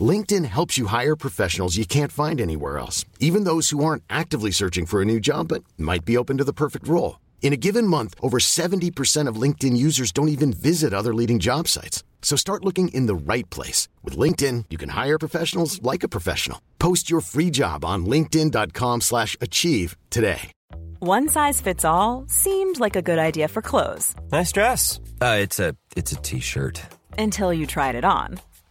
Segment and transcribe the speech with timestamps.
[0.00, 4.50] LinkedIn helps you hire professionals you can't find anywhere else, even those who aren't actively
[4.50, 7.20] searching for a new job but might be open to the perfect role.
[7.42, 11.68] In a given month, over 70% of LinkedIn users don't even visit other leading job
[11.68, 12.02] sites.
[12.20, 13.88] So start looking in the right place.
[14.02, 16.60] With LinkedIn, you can hire professionals like a professional.
[16.80, 20.50] Post your free job on linkedin.com slash achieve today.
[20.98, 24.98] One size fits all seemed like a good idea for clothes Nice dress.
[25.20, 26.80] Uh, it's a it's a t-shirt.
[27.18, 28.40] until you tried it on.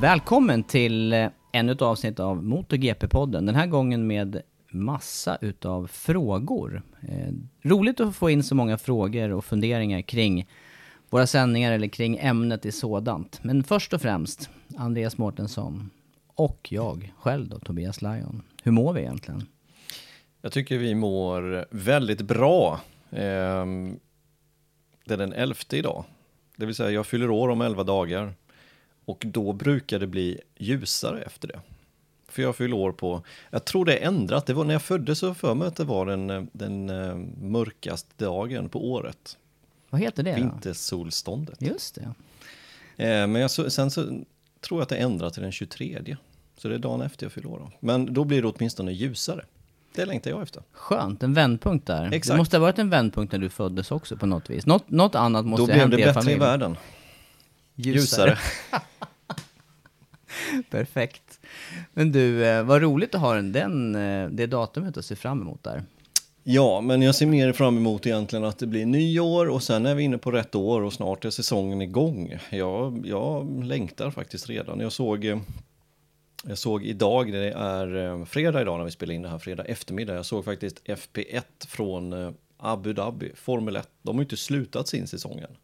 [0.00, 3.46] Välkommen till eh, ännu ett avsnitt av MotoGP-podden.
[3.46, 6.82] Den här gången med massa utav frågor.
[7.08, 10.48] Eh, roligt att få in så många frågor och funderingar kring
[11.10, 13.44] våra sändningar eller kring ämnet i sådant.
[13.44, 15.90] Men först och främst, Andreas Mårtensson
[16.34, 18.42] och jag själv då, Tobias Lajon.
[18.62, 19.46] Hur mår vi egentligen?
[20.42, 22.80] Jag tycker vi mår väldigt bra.
[23.10, 23.66] Eh,
[25.04, 26.04] Det är den 11 idag.
[26.56, 28.34] Det vill säga jag fyller år om 11 dagar.
[29.06, 31.60] Och då brukar det bli ljusare efter det.
[32.28, 34.46] För jag fyller år på, jag tror det är ändrat.
[34.46, 38.24] Det var när jag föddes så för mig att det var den, den eh, mörkaste
[38.24, 39.36] dagen på året.
[39.90, 40.36] Vad heter det då?
[40.36, 41.62] Vintersolståndet.
[41.62, 42.02] Just det.
[43.04, 44.02] Eh, Men jag, sen så
[44.60, 46.16] tror jag att det ändrat till den 23.
[46.58, 47.58] Så det är dagen efter jag fyller år.
[47.58, 47.72] då.
[47.80, 49.44] Men då blir det åtminstone ljusare.
[49.94, 50.62] Det längtar jag efter.
[50.72, 52.10] Skönt, en vändpunkt där.
[52.10, 52.38] Det Exakt.
[52.38, 54.66] måste ha varit en vändpunkt när du föddes också på något vis.
[54.66, 56.38] Något, något annat måste Då ha blev hänt det i er bättre i familj.
[56.40, 56.76] världen.
[57.76, 58.38] Ljusare.
[60.70, 61.40] Perfekt.
[61.94, 65.40] Men du, eh, vad roligt att ha den, den, eh, det datumet att se fram
[65.40, 65.82] emot där.
[66.42, 69.94] Ja, men jag ser mer fram emot egentligen att det blir nyår och sen är
[69.94, 72.38] vi inne på rätt år och snart är säsongen igång.
[72.50, 74.80] Jag, jag längtar faktiskt redan.
[74.80, 75.38] Jag såg, eh,
[76.44, 80.14] jag såg idag, det är fredag idag när vi spelar in det här, fredag eftermiddag.
[80.14, 83.88] Jag såg faktiskt FP1 från Abu Dhabi, Formel 1.
[84.02, 85.56] De har ju inte slutat sin säsong än.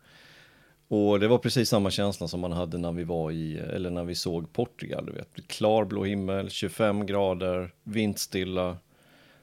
[0.94, 4.04] Och det var precis samma känsla som man hade när vi var i, eller när
[4.04, 5.46] vi såg Portugal, du vet.
[5.46, 8.76] Klarblå himmel, 25 grader, vindstilla.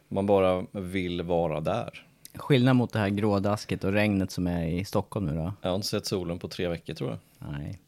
[0.08, 2.06] Man bara vill vara där.
[2.36, 5.54] Skillnad mot det här grådasket och regnet som är i Stockholm nu då?
[5.62, 7.52] Jag har inte sett solen på tre veckor tror jag.
[7.52, 7.80] Nej.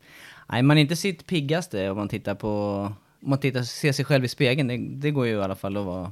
[0.49, 2.49] Nej, man är inte sitt piggaste om man tittar på...
[3.23, 5.77] Om man tittar, ser sig själv i spegeln, det, det går ju i alla fall
[5.77, 6.11] att vara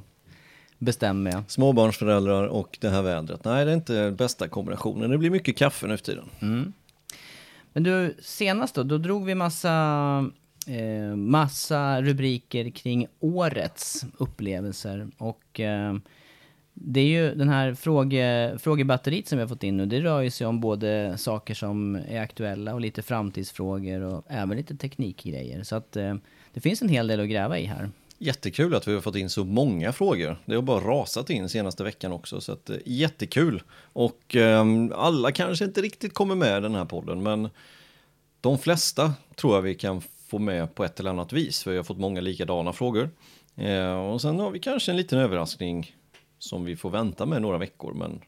[0.78, 1.42] bestämd med.
[1.48, 3.44] Småbarnsföräldrar och det här vädret.
[3.44, 5.10] Nej, det är inte bästa kombinationen.
[5.10, 6.28] Det blir mycket kaffe nu för tiden.
[7.72, 9.70] Men du, senast då, då drog vi massa,
[10.66, 15.08] eh, massa rubriker kring årets upplevelser.
[15.18, 15.94] Och eh,
[16.74, 20.20] det är ju den här fråge, frågebatteriet som vi har fått in nu, det rör
[20.20, 25.62] ju sig om både saker som är aktuella och lite framtidsfrågor och även lite teknikgrejer.
[25.62, 26.14] Så att eh,
[26.52, 27.90] det finns en hel del att gräva i här.
[28.22, 30.36] Jättekul att vi har fått in så många frågor.
[30.44, 33.62] Det har bara rasat in senaste veckan också, så att, eh, jättekul.
[33.92, 34.64] Och eh,
[34.94, 37.48] alla kanske inte riktigt kommer med i den här podden, men
[38.40, 41.76] de flesta tror jag vi kan få med på ett eller annat vis, för vi
[41.76, 43.10] har fått många likadana frågor.
[43.56, 45.96] Eh, och sen har vi kanske en liten överraskning
[46.38, 48.20] som vi får vänta med några veckor, men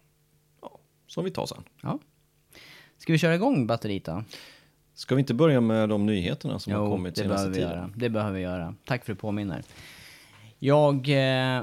[0.62, 1.64] ja, som vi tar sen.
[1.82, 1.98] Ja.
[2.98, 4.24] Ska vi köra igång batteriet då?
[4.94, 7.70] Ska vi inte börja med de nyheterna som har Jo, kommit det senaste tiden?
[7.70, 7.90] göra.
[7.96, 8.74] Det behöver vi göra.
[8.84, 9.62] Tack för att du påminner.
[10.58, 11.08] Jag...
[11.08, 11.62] Eh,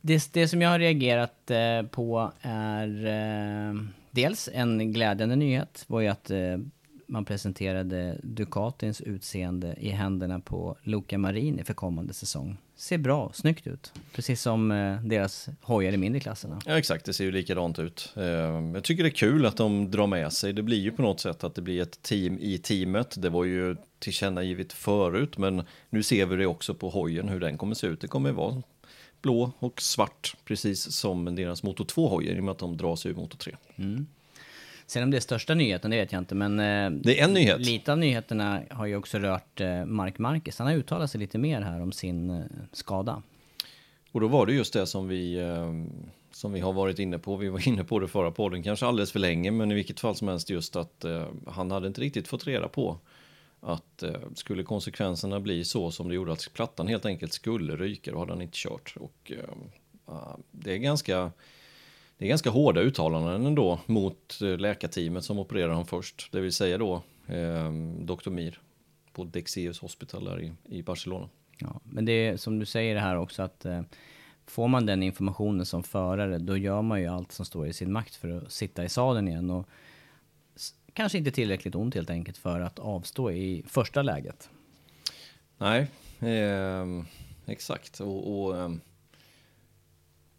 [0.00, 3.74] det, det som jag har reagerat eh, på är eh,
[4.10, 6.58] dels en glädjande nyhet var ju att eh,
[7.06, 12.56] man presenterade Ducatins utseende i händerna på Luca Marini för kommande säsong.
[12.76, 13.92] Ser bra, snyggt ut.
[14.12, 16.60] Precis som eh, deras hojar i mindre klasserna.
[16.66, 18.12] Ja exakt, det ser ju likadant ut.
[18.16, 18.22] Eh,
[18.74, 21.20] Jag tycker det är kul att de drar med sig, det blir ju på något
[21.20, 23.14] sätt att det blir ett team i teamet.
[23.22, 27.58] Det var ju tillkännagivet förut, men nu ser vi det också på hojen hur den
[27.58, 28.00] kommer se ut.
[28.00, 28.62] Det kommer vara
[29.22, 33.14] blå och svart, precis som deras Moto 2-hojar i och med att de dras ur
[33.14, 33.56] Moto 3.
[34.94, 36.60] Sen om det är största nyheten, det vet jag inte, men...
[36.60, 37.60] eh, Det är en nyhet.
[37.60, 40.58] Lite av nyheterna har ju också rört eh, Mark Marquez.
[40.58, 42.42] Han har uttalat sig lite mer här om sin eh,
[42.72, 43.22] skada.
[44.12, 45.54] Och då var det just det som vi,
[46.30, 47.36] som vi har varit inne på.
[47.36, 50.14] Vi var inne på det förra podden, kanske alldeles för länge, men i vilket fall
[50.16, 51.04] som helst just att
[51.46, 52.98] han hade inte riktigt fått reda på
[53.60, 54.04] att
[54.34, 58.32] skulle konsekvenserna bli så som det gjorde att plattan helt enkelt skulle ryka, då hade
[58.32, 58.94] han inte kört.
[59.00, 59.32] Och
[60.04, 61.32] ah, det är ganska
[62.18, 66.28] det är ganska hårda uttalanden ändå mot eh, läkarteamet som opererar honom först.
[66.32, 68.30] Det vill säga då eh, Dr.
[68.30, 68.60] Mir
[69.12, 71.28] på Dexeus Hospital där i, i Barcelona.
[71.58, 73.82] Ja, men det är som du säger här också att eh,
[74.46, 77.92] får man den informationen som förare, då gör man ju allt som står i sin
[77.92, 79.50] makt för att sitta i sadeln igen.
[79.50, 79.68] Och
[80.92, 84.50] kanske inte tillräckligt ont helt enkelt för att avstå i första läget.
[85.58, 85.86] Nej,
[86.20, 87.04] ehm,
[87.46, 88.00] exakt.
[88.00, 88.80] Och, och ehm,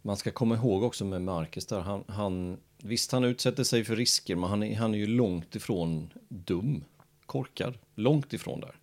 [0.06, 3.96] man ska komma ihåg också med Marcus där, han, han, visst han utsätter sig för
[3.96, 6.84] risker, men han är, han är ju långt ifrån dum,
[7.26, 8.74] korkad, långt ifrån där.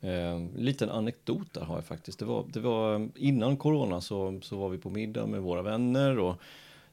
[0.00, 2.18] Eh, liten anekdot där har jag faktiskt.
[2.18, 5.62] Det var, det var eh, innan corona så, så var vi på middag med våra
[5.62, 6.36] vänner och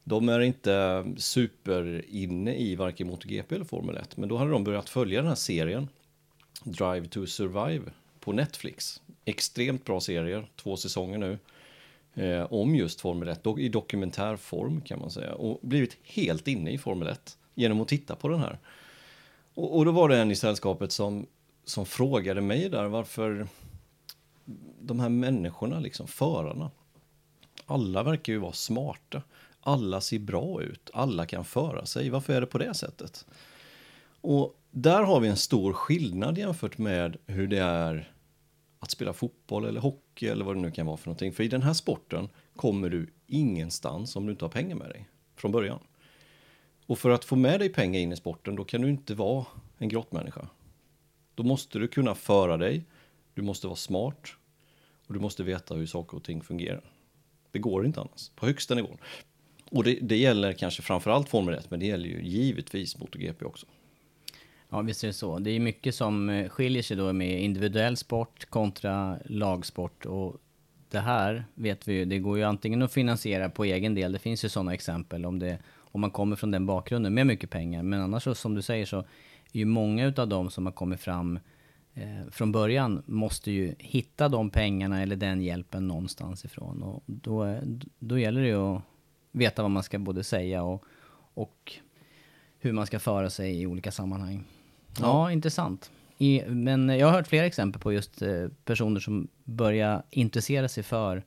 [0.03, 4.63] de är inte super inne i varken MotoGP eller Formel 1, men då hade de
[4.63, 5.87] börjat följa den här serien
[6.63, 9.01] Drive to Survive på Netflix.
[9.25, 11.37] Extremt bra serier, två säsonger nu.
[12.15, 15.33] Eh, om just Formel 1, do- i dokumentärform kan man säga.
[15.33, 18.59] Och blivit helt inne i Formel 1 genom att titta på den här.
[19.53, 21.25] Och, och då var det en i sällskapet som,
[21.65, 23.47] som frågade mig där varför
[24.81, 26.71] de här människorna, liksom förarna,
[27.65, 29.21] alla verkar ju vara smarta.
[29.61, 32.09] Alla ser bra ut, alla kan föra sig.
[32.09, 33.25] Varför är det på det sättet?
[34.21, 38.12] Och där har vi en stor skillnad jämfört med hur det är
[38.83, 41.33] att spela fotboll eller hockey eller vad det nu kan vara för någonting.
[41.33, 45.09] För i den här sporten kommer du ingenstans om du inte har pengar med dig
[45.35, 45.79] från början.
[46.85, 49.45] Och för att få med dig pengar in i sporten, då kan du inte vara
[49.77, 50.47] en grottmänniska.
[51.35, 52.83] Då måste du kunna föra dig,
[53.33, 54.29] du måste vara smart
[55.07, 56.91] och du måste veta hur saker och ting fungerar.
[57.51, 58.97] Det går inte annars, på högsta nivån.
[59.71, 63.65] Och det, det gäller kanske framförallt Formel 1, men det gäller ju givetvis MotoGP också.
[64.73, 65.39] Ja, visst är det så.
[65.39, 70.05] Det är mycket som eh, skiljer sig då med individuell sport kontra lagsport.
[70.05, 70.37] Och
[70.89, 74.11] det här vet vi ju, det går ju antingen att finansiera på egen del.
[74.11, 77.49] Det finns ju sådana exempel om, det, om man kommer från den bakgrunden med mycket
[77.49, 77.83] pengar.
[77.83, 79.05] Men annars så, som du säger så är
[79.59, 81.39] ju många utav dem som har kommit fram
[81.93, 86.83] eh, från början måste ju hitta de pengarna eller den hjälpen någonstans ifrån.
[86.83, 87.59] Och då,
[87.99, 88.81] då gäller det ju att
[89.31, 90.83] veta vad man ska både säga och,
[91.33, 91.73] och
[92.59, 94.43] hur man ska föra sig i olika sammanhang.
[95.01, 95.91] Ja, intressant.
[96.17, 100.83] I, men jag har hört flera exempel på just eh, personer som börjar intressera sig
[100.83, 101.23] för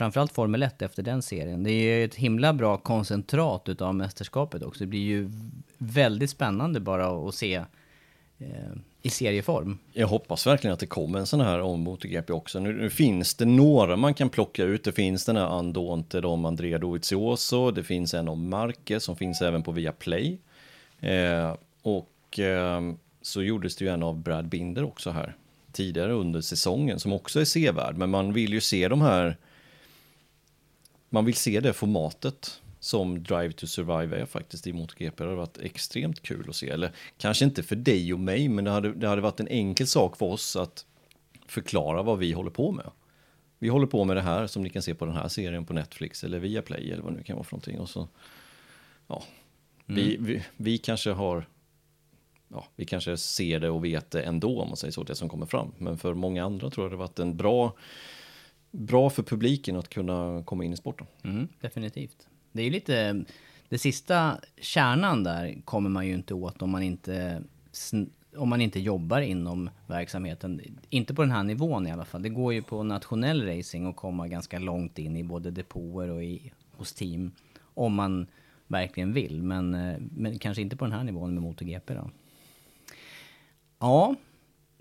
[0.00, 1.62] framförallt Formel 1 efter den serien.
[1.62, 4.84] Det är ju ett himla bra koncentrat utav mästerskapet också.
[4.84, 5.30] Det blir ju
[5.78, 7.54] väldigt spännande bara att se
[8.38, 8.46] eh,
[9.02, 9.78] i serieform.
[9.92, 12.60] Jag hoppas verkligen att det kommer en sån här om MotoGP också.
[12.60, 14.84] Nu, nu finns det några man kan plocka ut.
[14.84, 17.70] Det finns den här Andonte om Andrea Dovizioso.
[17.70, 20.38] Det finns en om Marquez som finns även på Viaplay.
[21.00, 22.80] Eh, och eh,
[23.22, 25.36] så gjordes det ju en av Brad Binder också här
[25.72, 27.96] tidigare under säsongen som också är sevärd.
[27.96, 29.36] Men man vill ju se de här
[31.08, 35.16] man vill se det formatet som Drive to Survive är faktiskt i MotoGP.
[35.16, 36.68] Det hade varit extremt kul att se.
[36.68, 39.86] Eller kanske inte för dig och mig, men det hade, det hade varit en enkel
[39.86, 40.86] sak för oss att
[41.46, 42.90] förklara vad vi håller på med.
[43.58, 45.72] Vi håller på med det här som ni kan se på den här serien på
[45.72, 47.80] Netflix eller via Play eller vad det nu kan vara för någonting.
[47.80, 48.08] Och så,
[49.06, 49.24] ja,
[49.86, 51.46] vi, vi, vi kanske har
[52.52, 55.28] ja, vi kanske ser det och vet det ändå om man säger så, det som
[55.28, 55.72] kommer fram.
[55.78, 57.76] Men för många andra tror jag det varit en bra,
[58.70, 61.06] bra för publiken att kunna komma in i sporten.
[61.22, 62.28] Mm, definitivt.
[62.52, 63.24] Det är ju lite,
[63.68, 67.42] det sista kärnan där kommer man ju inte åt om man inte,
[68.36, 70.60] om man inte jobbar inom verksamheten.
[70.90, 72.22] Inte på den här nivån i alla fall.
[72.22, 76.24] Det går ju på nationell racing att komma ganska långt in i både depåer och
[76.24, 77.32] i, hos team.
[77.74, 78.26] Om man
[78.66, 82.10] verkligen vill, men, eh, men kanske inte på den här nivån med MotoGP då.
[83.80, 84.14] Ja,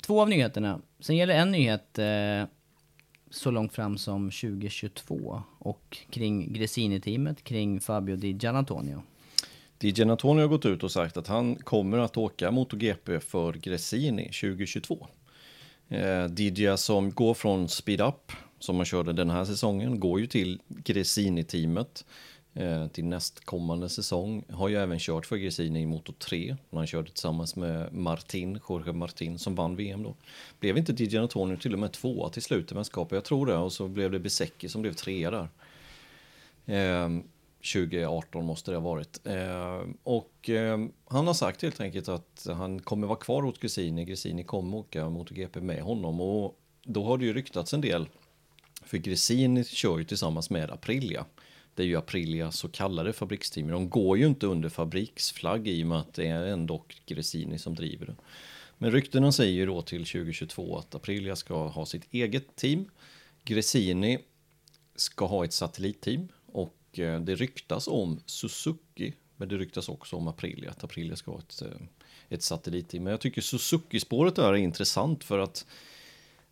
[0.02, 0.82] två av nyheterna.
[1.00, 2.44] Sen gäller en nyhet eh,
[3.30, 9.02] så långt fram som 2022 och kring Gresini-teamet, kring Fabio Di Gianantonio.
[9.78, 14.24] Di Gianantonio har gått ut och sagt att han kommer att åka MotoGP för Gresini
[14.24, 15.08] 2022.
[15.90, 20.28] Eh, DJ som går från Speed Up, som man körde den här säsongen, går ju
[20.28, 22.06] till Gresini-teamet.
[22.60, 24.44] Eh, till nästkommande säsong.
[24.50, 26.56] Har ju även kört för Gresini i Moto 3.
[26.72, 30.16] Han körde tillsammans med Martin, Jorge Martin, som vann VM då.
[30.60, 33.16] Blev inte Di Antonio till och med tvåa till slut i mästerskapet?
[33.16, 33.56] Jag tror det.
[33.56, 35.50] Och så blev det Besecki som blev trea där.
[36.66, 37.10] Eh,
[37.74, 39.28] 2018 måste det ha varit.
[39.28, 44.06] Eh, och eh, han har sagt helt enkelt att han kommer vara kvar hos Gresini.
[44.06, 46.22] Gresini kommer åka MotoGP med honom.
[46.22, 48.10] Och då har det ju ryktats en del.
[48.84, 51.26] För Gresini kör ju tillsammans med Aprilia.
[51.76, 53.68] Det är ju Aprilia så kallade fabriksteam.
[53.68, 57.76] De går ju inte under fabriksflagg i och med att det är ändå Gresini som
[57.76, 58.16] driver det.
[58.78, 62.86] Men ryktena säger ju då till 2022 att Aprilia ska ha sitt eget team.
[63.44, 64.20] Gresini
[64.96, 70.28] ska ha ett satellitteam och eh, det ryktas om Suzuki, men det ryktas också om
[70.28, 71.68] Aprilia, att Aprilia ska ha ett, eh,
[72.30, 73.04] ett satellitteam.
[73.04, 75.66] Men jag tycker Suzuki-spåret är intressant för att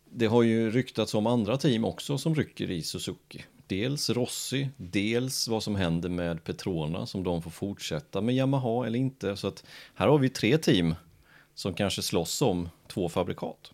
[0.04, 3.44] det har ju ryktats om andra team också som rycker i Suzuki.
[3.68, 8.98] Dels Rossi, dels vad som händer med Petrona, som de får fortsätta med Yamaha eller
[8.98, 9.36] inte.
[9.36, 10.94] Så att här har vi tre team
[11.54, 13.72] som kanske slåss om två fabrikat.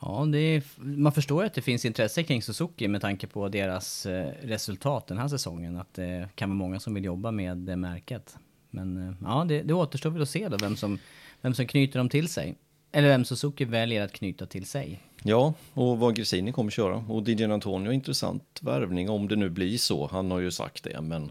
[0.00, 3.48] Ja, det är, man förstår ju att det finns intresse kring Suzuki med tanke på
[3.48, 5.76] deras eh, resultat den här säsongen.
[5.76, 8.36] Att det kan vara många som vill jobba med det märket.
[8.70, 10.98] Men eh, ja, det, det återstår väl att se då vem som,
[11.40, 12.54] vem som knyter dem till sig.
[12.96, 15.00] Eller vem Suzuki väljer att knyta till sig.
[15.22, 16.96] Ja, och vad Gresini kommer köra.
[16.96, 20.06] Och DJ Antonio, intressant värvning om det nu blir så.
[20.06, 21.30] Han har ju sagt det, men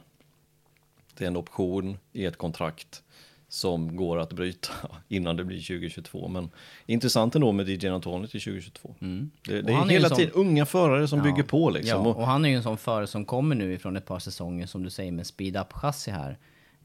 [1.17, 3.03] det är en option i ett kontrakt
[3.47, 4.73] som går att bryta
[5.07, 6.27] innan det blir 2022.
[6.27, 6.49] Men
[6.85, 8.95] intressant ändå med DJ Antonio till 2022.
[9.01, 9.31] Mm.
[9.47, 12.05] Det, det är hela tiden unga förare som ja, bygger på liksom.
[12.05, 14.65] Ja, och han är ju en sån förare som kommer nu ifrån ett par säsonger
[14.65, 16.37] som du säger med speed-up-chassi här.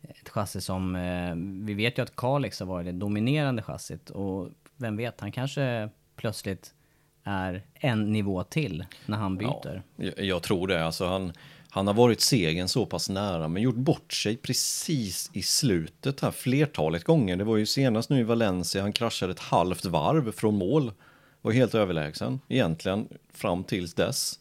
[0.03, 1.35] Ett chassi som, eh,
[1.67, 5.89] vi vet ju att Kalix har varit det dominerande chassit och vem vet, han kanske
[6.17, 6.75] plötsligt
[7.25, 9.83] är en nivå till när han byter.
[9.97, 10.85] Ja, jag, tror det.
[10.85, 11.33] Alltså han,
[11.71, 16.31] han har varit segern så pass nära men gjort bort sig precis i slutet här
[16.31, 17.37] flertalet gånger.
[17.37, 20.93] Det var ju senast nu i Valencia, han kraschade ett halvt varv från mål.
[21.43, 24.41] Var helt överlägsen egentligen fram tills dess.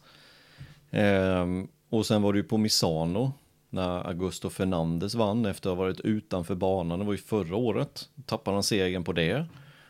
[0.90, 3.32] Ehm, och sen var det ju på Misano
[3.70, 6.98] när Augusto Fernandes vann efter att ha varit utanför banan.
[6.98, 8.08] Det var ju förra året.
[8.26, 9.46] Tappade han segern på det.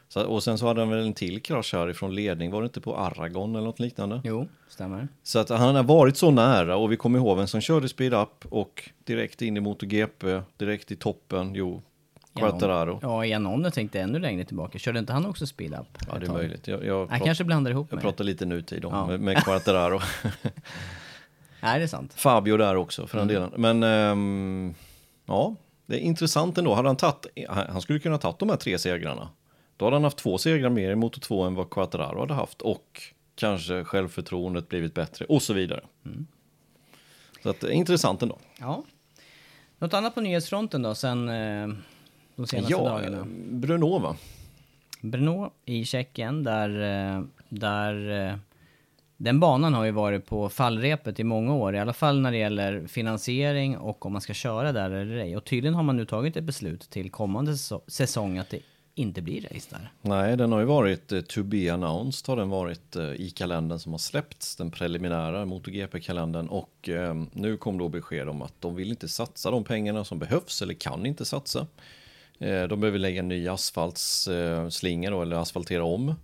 [0.09, 2.81] Så, och sen så hade han väl en till krasch härifrån ledning, var det inte
[2.81, 4.21] på Aragon eller något liknande?
[4.25, 5.09] Jo, stämmer.
[5.23, 8.15] Så att han har varit så nära och vi kommer ihåg vem som körde speed
[8.15, 11.83] up och direkt in i MotoGP, direkt i toppen, jo,
[12.35, 12.99] Quartararo.
[13.03, 14.79] Ja, Janone tänkte ännu längre tillbaka.
[14.79, 15.99] Körde inte han också speed up?
[16.09, 16.69] Ja, det är möjligt.
[16.69, 19.07] Jag, jag, jag kanske blandar ihop Jag pratar lite nutid då, ja.
[19.07, 20.00] med, med Quartararo.
[21.61, 22.15] Nej, det är sant.
[22.15, 23.43] Fabio där också för den mm.
[23.43, 23.81] delen.
[23.81, 24.75] Men um,
[25.27, 25.55] ja,
[25.87, 26.75] det är intressant ändå.
[26.75, 29.29] Hade han tagit, han skulle kunna ha tagit de här tre segrarna.
[29.78, 32.62] Då hade han haft två segrar mer i Moto 2 än vad Quattararo hade haft
[32.62, 33.02] och
[33.35, 35.80] kanske självförtroendet blivit bättre och så vidare.
[36.04, 36.26] Mm.
[37.42, 38.38] Så att, intressant ändå.
[38.61, 38.85] Ja.
[39.78, 41.68] Något annat på nyhetsfronten då sen eh,
[42.37, 43.26] de senaste ja, dagarna?
[43.50, 44.16] Brno va?
[45.00, 46.70] Brno i Tjeckien där,
[47.16, 48.37] eh, där eh,
[49.16, 52.38] den banan har ju varit på fallrepet i många år, i alla fall när det
[52.38, 55.37] gäller finansiering och om man ska köra där eller ej.
[55.37, 57.56] Och tydligen har man nu tagit ett beslut till kommande
[57.87, 58.61] säsong att det
[58.99, 59.90] inte blir race där.
[60.02, 63.78] Nej, den har ju varit uh, to be announced har den varit eh, i kalendern
[63.78, 68.75] som har släppts, den preliminära MotoGP-kalendern och ehm, nu kom då besked om att de
[68.75, 71.67] vill inte satsa de pengarna som behövs eller kan inte satsa.
[72.38, 76.14] Eh, de behöver lägga en ny asfaltsslinga då, eller asfaltera om.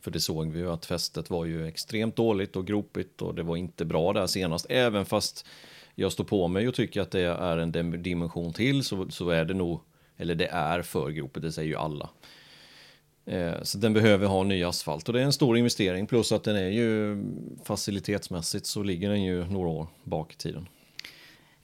[0.00, 3.42] För det såg vi ju att fästet var ju extremt dåligt och gropigt och det
[3.42, 4.66] var inte bra där senast.
[4.68, 5.46] Även fast
[5.94, 9.44] jag står på mig och tycker att det är en dimension till så, så är
[9.44, 9.80] det nog
[10.16, 12.10] eller det är för gropet, det säger ju alla.
[13.26, 16.44] Eh, så den behöver ha ny asfalt och det är en stor investering plus att
[16.44, 17.18] den är ju
[17.64, 20.68] facilitetsmässigt så ligger den ju några år bak i tiden.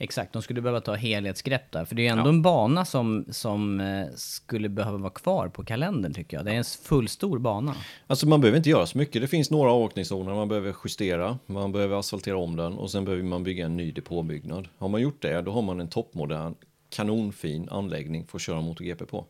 [0.02, 1.85] Exakt, de skulle behöva ta helhetsgrepp där.
[1.85, 2.28] För det är ju ändå ja.
[2.28, 6.47] en bana som, som eh, skulle behöva vara kvar på kalendern tycker jag.
[6.47, 7.75] Det är en fullstor bana.
[8.06, 9.23] Alltså man behöver inte göra så mycket.
[9.23, 11.38] Det finns några avåkningszoner man behöver justera.
[11.47, 14.68] Man behöver asfaltera om den och sen behöver man bygga en ny depåbyggnad.
[14.78, 16.54] Har man gjort det, då har man en toppmodern
[16.92, 19.26] kanonfin anläggning för att köra MotoGP på.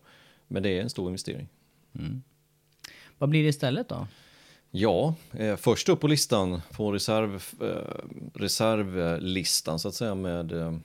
[0.48, 1.48] Men det är en stor investering.
[1.98, 2.22] Mm.
[3.18, 4.06] Vad blir det istället då?
[4.70, 10.76] Ja, eh, först upp på listan, på reserv, eh, reservlistan så att säga med eh,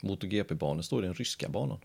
[0.00, 1.78] MotoGP-banor står den ryska banan.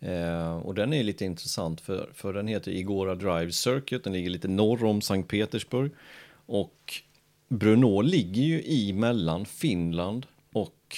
[0.00, 4.30] Eh, och den är lite intressant för, för den heter Igora Drive Circuit, den ligger
[4.30, 5.92] lite norr om Sankt Petersburg.
[6.46, 6.94] Och
[7.48, 10.96] Brno ligger ju i mellan Finland och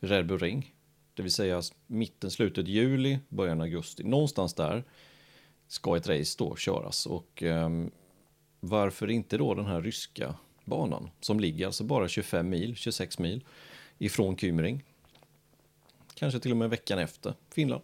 [0.00, 0.73] Red Bull Ring
[1.14, 4.04] det vill säga mitten, slutet juli, början augusti.
[4.04, 4.84] Någonstans där
[5.68, 7.70] ska ett race då köras och eh,
[8.60, 13.44] varför inte då den här ryska banan som ligger alltså bara 25 mil, 26 mil
[13.98, 14.84] ifrån Kymring.
[16.14, 17.82] kanske till och med veckan efter Finland.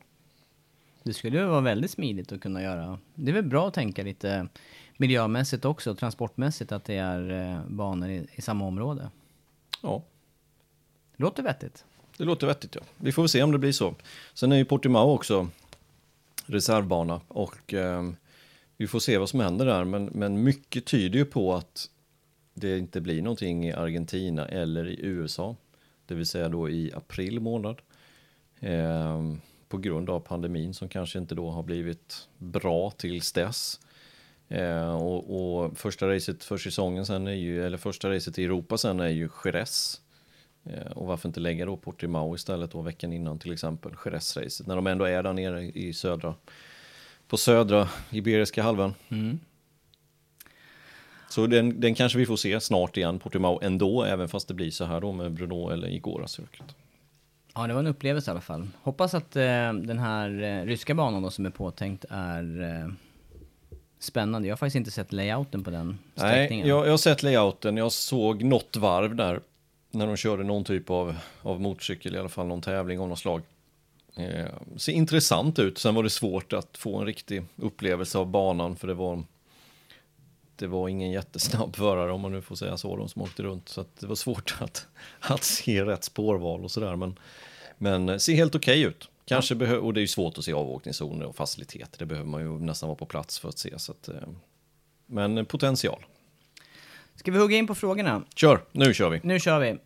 [1.03, 2.99] Det skulle ju vara väldigt smidigt att kunna göra.
[3.15, 4.49] Det är väl bra att tänka lite
[4.97, 9.11] miljömässigt också, transportmässigt, att det är eh, banor i, i samma område.
[9.83, 10.03] Ja,
[11.21, 11.85] Låter vettigt
[12.21, 12.81] det låter vettigt ja.
[12.97, 13.95] Vi får väl se om det blir så.
[14.35, 15.49] Sen är ju Portimao också
[16.47, 18.11] reservbana och eh,
[18.77, 19.85] vi får se vad som händer där.
[19.85, 21.91] Men, men mycket tyder ju på att
[22.55, 25.57] det inte blir någonting i Argentina eller i USA.
[26.07, 27.81] Det vill säga då i april månad.
[28.61, 29.35] Eh,
[29.69, 33.81] på grund av pandemin som kanske inte då har blivit bra tills dess.
[34.49, 38.79] Eh, och, och första racet för säsongen sen är ju, eller första racet i Europa
[38.79, 40.01] sen är ju Jerez.
[40.65, 44.67] Eh, och varför inte lägga då Portimao istället då veckan innan till exempel Jerez-racet.
[44.67, 46.35] När de ändå är där nere i södra,
[47.29, 48.95] på södra Iberiska halvön.
[51.29, 54.71] Så den, den kanske vi får se snart igen, Portimao ändå, även fast det blir
[54.71, 56.75] så här då med Bruno eller Igora-cirkuit.
[57.55, 58.69] Ja, det var en upplevelse i alla fall.
[58.83, 62.93] Hoppas att eh, den här eh, ryska banan då som är påtänkt är eh,
[63.99, 64.49] spännande.
[64.49, 66.69] Jag har faktiskt inte sett layouten på den Nej, sträckningen.
[66.69, 69.41] jag, jag har sett layouten, jag såg något varv där
[69.91, 73.19] när de körde någon typ av, av motorcykel, i alla fall någon tävling av något
[73.19, 73.43] slag.
[74.17, 78.77] Eh, ser intressant ut, sen var det svårt att få en riktig upplevelse av banan
[78.77, 79.23] för det var
[80.61, 83.69] det var ingen jättesnabb förare om man nu får säga så, de som åkte runt.
[83.69, 84.87] Så att det var svårt att,
[85.21, 86.97] att se rätt spårval och sådär.
[86.97, 87.19] Men,
[87.79, 89.09] men ser helt okej ut.
[89.25, 91.99] Kanske behö- och det är ju svårt att se avåkningszoner och faciliteter.
[91.99, 93.79] Det behöver man ju nästan vara på plats för att se.
[93.79, 94.15] Så att, eh,
[95.07, 96.05] men potential.
[97.21, 98.23] Ska vi hugga in på frågorna?
[98.35, 99.21] Kör, nu kör vi.
[99.23, 99.79] Nu kör vi.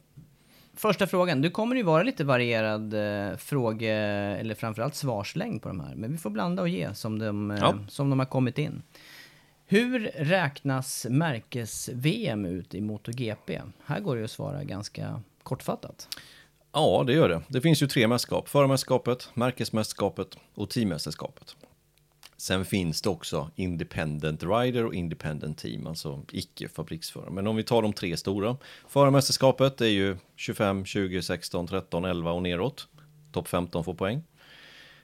[0.77, 1.41] Första frågan.
[1.41, 3.93] Du kommer ju vara lite varierad eh, fråge,
[4.41, 5.95] eller framförallt svarslängd på de här.
[5.95, 7.75] Men vi får blanda och ge som de, eh, Ja.
[7.89, 8.83] som de har kommit in.
[9.67, 13.61] Hur räknas märkes-VM ut i MotoGP?
[13.85, 16.09] Här går det ju att svara ganska kortfattat.
[16.73, 17.43] Ja, det gör det.
[17.49, 18.49] Det finns ju tre mästerskap.
[18.49, 21.57] Förarmästerskapet, märkesmästerskapet och teammästerskapet.
[22.37, 27.31] Sen finns det också Independent Rider och Independent Team, alltså icke-fabriksförare.
[27.31, 28.57] Men om vi tar de tre stora.
[28.89, 32.89] Förarmästerskapet är ju 25, 20, 16, 13, 11 och neråt.
[33.33, 34.23] Topp 15 får poäng.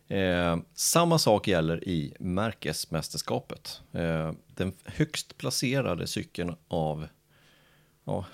[0.08, 3.80] Eh, samma sak gäller i märkesmästerskapet.
[3.92, 7.06] Eh, den högst placerade cykeln av
[8.04, 8.26] ja,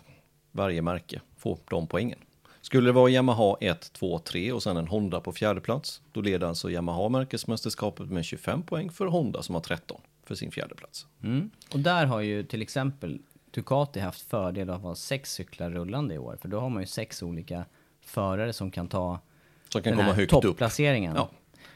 [0.53, 2.19] varje märke får de poängen.
[2.67, 6.21] Skulle det vara Yamaha 1, 2, 3 och sen en Honda på fjärde plats, då
[6.21, 10.75] leder alltså Yamaha märkesmästerskapet med 25 poäng för Honda som har 13 för sin fjärde
[10.75, 11.07] plats.
[11.23, 11.51] Mm.
[11.73, 13.19] Och där har ju till exempel
[13.51, 16.39] Ducati haft fördel av att ha sex cyklar rullande i år.
[16.41, 17.65] För då har man ju sex olika
[18.01, 19.21] förare som kan ta
[19.69, 20.43] Som kan den komma här högt upp.
[20.43, 21.17] topplaceringen.
[21.17, 21.31] Ja,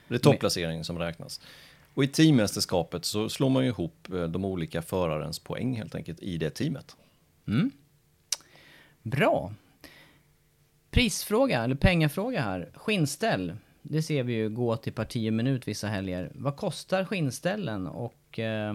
[0.09, 1.41] det är topplaceringen som räknas.
[1.95, 6.21] Och i teammästerskapet så slår man ju ihop eh, de olika förarens poäng helt enkelt
[6.21, 6.97] i det teamet.
[9.03, 9.53] Bra.
[10.91, 12.69] Prisfråga, eller pengafråga här.
[12.75, 13.53] Skinnställ.
[13.83, 16.33] Det ser vi ju gå till parti och minut vissa helger.
[16.35, 18.75] Vad kostar skinnställen och eh,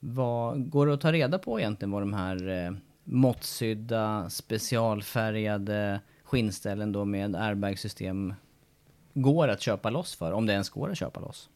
[0.00, 2.72] vad går det att ta reda på egentligen vad de här eh,
[3.04, 8.34] måttsydda, specialfärgade skinnställen då med airbagsystem
[9.14, 10.32] går att köpa loss för?
[10.32, 11.48] Om det ens går att köpa loss.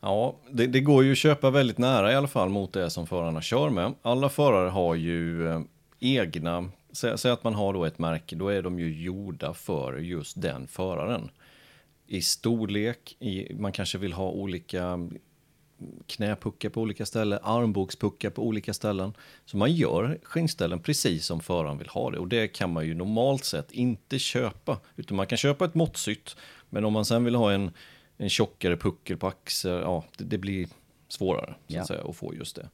[0.00, 3.06] Ja, det, det går ju att köpa väldigt nära i alla fall mot det som
[3.06, 3.92] förarna kör med.
[4.02, 5.60] Alla förare har ju eh,
[6.00, 10.42] egna, säg att man har då ett märke, då är de ju gjorda för just
[10.42, 11.30] den föraren.
[12.06, 15.08] I storlek, i, man kanske vill ha olika
[16.06, 19.14] knäpuckar på olika ställen, armbågspuckar på olika ställen.
[19.44, 22.94] Så man gör skinnställen precis som föraren vill ha det och det kan man ju
[22.94, 24.80] normalt sett inte köpa.
[24.96, 26.36] Utan man kan köpa ett måttsytt,
[26.70, 27.70] men om man sen vill ha en,
[28.16, 30.68] en tjockare puckel på axeln, ja, det, det blir
[31.08, 31.80] svårare så Ja.
[31.80, 32.68] att säga, att få just det.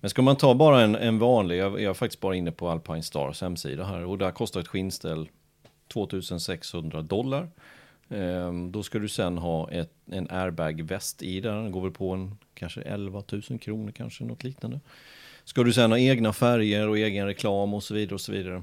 [0.00, 2.68] Men ska man ta bara en, en vanlig, jag, jag är faktiskt bara inne på
[2.68, 5.28] Alpine Stars hemsida här och där kostar ett skinnställ
[5.88, 7.48] 2600 dollar.
[8.08, 12.10] Ehm, då ska du sen ha ett, en airbag-väst i där, den går väl på
[12.12, 14.80] en kanske 11 000 kronor kanske, något liknande.
[15.44, 18.62] Ska du sen ha egna färger och egen reklam och så vidare och så vidare.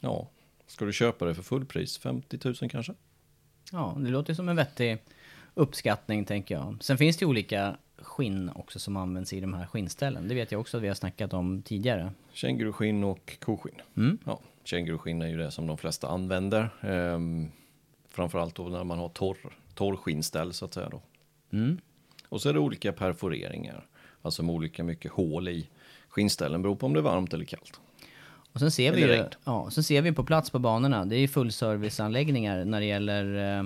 [0.00, 0.28] Ja,
[0.66, 2.94] ska du köpa det för fullpris, 50 000 kanske?
[3.72, 4.98] Ja, det låter som en vettig
[5.54, 6.76] uppskattning tänker jag.
[6.80, 10.28] Sen finns det olika skinn också som används i de här skinnställen.
[10.28, 12.12] Det vet jag också att vi har snackat om tidigare.
[12.32, 13.80] Känguruskinn och koskinn.
[13.96, 14.18] Mm.
[14.24, 16.70] Ja, känguruskinn är ju det som de flesta använder.
[16.80, 17.48] Ehm,
[18.08, 19.36] framförallt då när man har torr,
[19.74, 21.02] torrskinnställ så att säga då.
[21.52, 21.80] Mm.
[22.28, 23.86] Och så är det olika perforeringar,
[24.22, 25.68] alltså med olika mycket hål i
[26.08, 27.80] skinnställen, beror på om det är varmt eller kallt.
[28.52, 31.20] Och sen ser vi ju, ja, sen ser vi på plats på banorna, det är
[31.20, 33.64] ju fullserviceanläggningar när det gäller eh,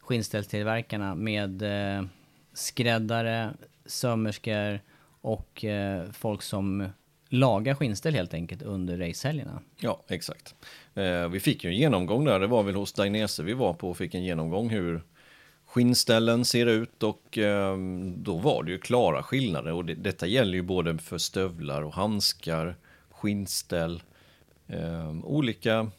[0.00, 2.04] skinnställstillverkarna med eh,
[2.52, 3.50] skräddare,
[3.86, 4.80] sömmerskor
[5.20, 6.88] och eh, folk som
[7.28, 9.60] laga skinnställ helt enkelt under racehelgerna.
[9.80, 10.54] Ja, exakt.
[10.94, 13.90] Eh, vi fick ju en genomgång där, det var väl hos Dainese vi var på
[13.90, 15.02] och fick en genomgång hur
[15.66, 17.76] skinnställen ser ut och eh,
[18.16, 21.94] då var det ju klara skillnader och det, detta gäller ju både för stövlar och
[21.94, 22.76] handskar,
[23.10, 24.02] skinnställ,
[24.66, 25.90] eh, olika,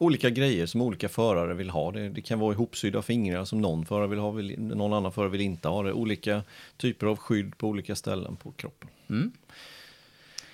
[0.00, 1.90] olika grejer som olika förare vill ha.
[1.90, 5.30] Det, det kan vara ihopsydda fingrar som någon förare vill ha, vill, någon annan förare
[5.30, 5.92] vill inte ha det.
[5.92, 6.42] Olika
[6.76, 8.88] typer av skydd på olika ställen på kroppen.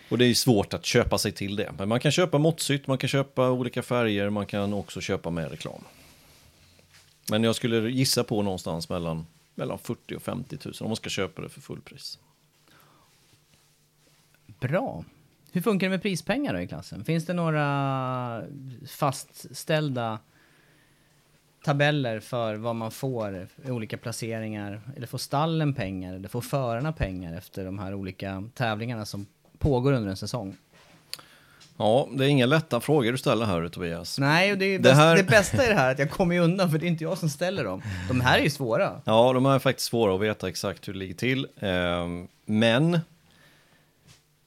[0.09, 1.73] Och det är svårt att köpa sig till det.
[1.79, 5.51] Men man kan köpa måttsytt, man kan köpa olika färger, man kan också köpa med
[5.51, 5.85] reklam.
[7.31, 11.11] Men jag skulle gissa på någonstans mellan, mellan 40 och 50 000 om man ska
[11.11, 12.19] köpa det för fullpris.
[14.61, 15.05] Bra.
[15.53, 17.05] Hur funkar det med prispengar då i klassen?
[17.05, 18.43] Finns det några
[18.89, 20.19] fastställda
[21.65, 24.81] tabeller för vad man får i olika placeringar?
[24.97, 26.15] Eller får stallen pengar?
[26.15, 29.27] Eller får förarna pengar efter de här olika tävlingarna som
[29.59, 30.57] pågår under en säsong?
[31.79, 34.19] Ja, det är inga lätta frågor du ställer här Tobias.
[34.19, 36.39] Nej, och det, är Det bäst, här- det bästa är det här att jag kommer
[36.41, 37.83] undan för det är inte jag som ställer dem.
[38.09, 39.01] De här är ju svåra.
[39.05, 41.47] Ja, de är faktiskt svåra att veta exakt hur det ligger till.
[41.61, 43.01] Ehm, Men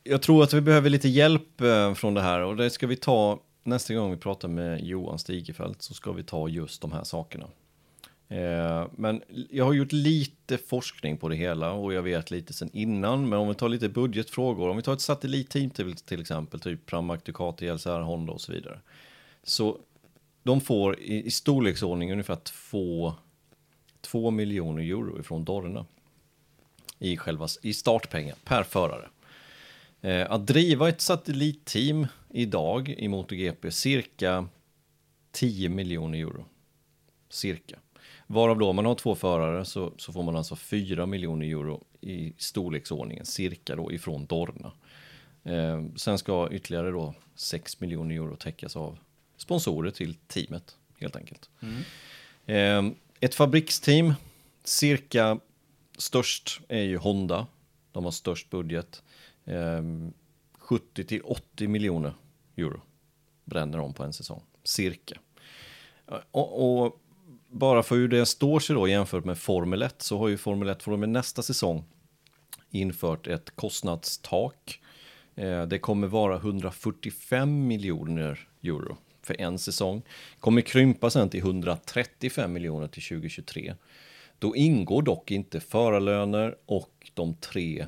[0.04, 2.96] jag tror att vi behöver lite hjälp eh, från det här och det ska vi
[2.96, 7.04] ta nästa gång vi pratar med Johan Stigefelt så ska vi ta just de här
[7.04, 7.46] sakerna.
[8.28, 12.70] Eh, men jag har gjort lite forskning på det hela och jag vet lite sen
[12.74, 13.30] innan.
[13.30, 16.86] Men om vi tar lite budgetfrågor, om vi tar ett satellitteam till, till exempel, typ
[16.86, 18.80] Pramac, Ducati, LCR, Honda och så vidare.
[19.44, 19.78] Så
[20.44, 22.38] de får i, i storleksordning ungefär
[24.02, 25.86] 2 miljoner euro ifrån Dorna
[27.00, 29.08] i, själva, i startpengar per förare.
[30.02, 34.48] Eh, att driva ett satellitteam idag i MotoGP cirka
[35.32, 36.46] 10 miljoner euro.
[37.30, 37.80] Cirka.
[38.28, 41.84] Varav då om man har två förare så, så får man alltså 4 miljoner euro
[42.02, 44.72] i storleksordningen cirka då ifrån Dorna.
[45.44, 48.98] Eh, sen ska ytterligare då 6 miljoner euro täckas av
[49.38, 51.50] sponsorer till teamet helt enkelt.
[52.46, 52.84] Eh,
[53.20, 54.14] ett fabriksteam,
[54.64, 55.40] cirka
[55.98, 57.48] störst är ju Honda.
[57.92, 59.04] De har störst budget.
[59.50, 60.14] Ehm,
[60.58, 62.14] 70 till 80 miljoner
[62.58, 62.82] euro
[63.46, 65.20] bränner de på en säsong, cirka.
[66.08, 67.02] Eh, och, och
[67.48, 70.70] bara för hur det står sig då jämfört med Formel 1 så har ju Formel
[70.70, 71.84] 1 från och med nästa säsong
[72.70, 74.82] infört ett kostnadstak.
[75.36, 80.02] Eh, det kommer vara 145 miljoner euro för en säsong.
[80.40, 83.76] Kommer krympa sen till 135 miljoner till 2023.
[84.40, 87.88] Då ingår dock inte förarlöner och de tre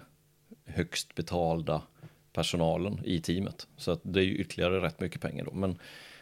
[0.72, 1.82] högst betalda
[2.34, 3.68] personalen i teamet.
[3.78, 5.52] Så att det är ju ytterligare rätt mycket pengar då.
[5.52, 5.78] Men,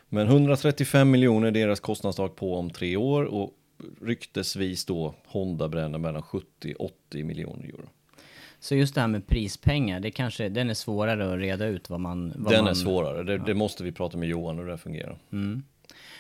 [0.09, 3.53] men 135 miljoner är deras kostnadstak på om tre år och
[4.01, 6.89] ryktesvis då Honda bränner mellan 70-80
[7.23, 7.89] miljoner euro.
[8.59, 11.99] Så just det här med prispengar, det kanske, den är svårare att reda ut vad
[11.99, 12.33] man...
[12.35, 15.19] Vad Den man, är svårare, det, det måste vi prata med Johan hur det fungerar.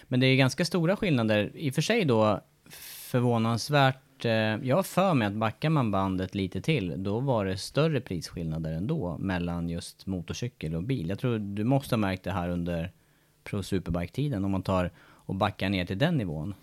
[0.07, 1.51] Men det är ganska stora skillnader.
[1.55, 2.41] I och för sig då
[3.09, 3.97] förvånansvärt...
[4.25, 4.31] Eh,
[4.63, 8.71] jag har för mig att backar man bandet lite till, då var det större prisskillnader
[8.73, 11.09] ändå mellan just motorcykel och bil.
[11.09, 12.91] Jag tror du måste ha märkt det här under
[13.43, 16.53] Pro Superbike-tiden om man tar och backar ner till den nivån.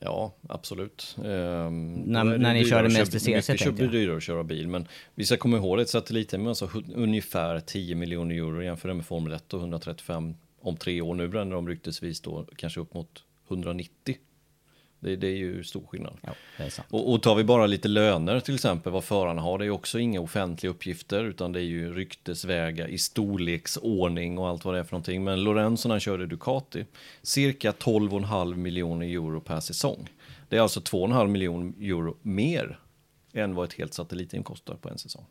[0.00, 1.16] Ja, absolut.
[1.24, 3.92] Ehm, När- när ni körde att mest köpa- i CC mycket tänkte jag.
[3.92, 7.94] dyrare att köra bil, men vi ska komma ihåg att satelliten alltså hu- ungefär 10
[7.94, 11.14] miljoner euro jämför det med Formel 1 och 135 om tre år.
[11.14, 14.16] Nu bränner de ryktesvis då kanske upp mot 190.
[15.02, 16.18] Det, det är ju stor skillnad.
[16.20, 16.34] Ja.
[16.88, 19.70] Och, och tar vi bara lite löner till exempel, vad förarna har, det är ju
[19.70, 24.80] också inga offentliga uppgifter, utan det är ju ryktesvägar i storleksordning och allt vad det
[24.80, 25.24] är för någonting.
[25.24, 26.84] Men Lorenzo när han körde Ducati,
[27.22, 30.08] cirka 12,5 miljoner euro per säsong.
[30.48, 32.78] Det är alltså 2,5 miljoner euro mer
[33.32, 35.24] än vad ett helt satellitteam kostar på en säsong.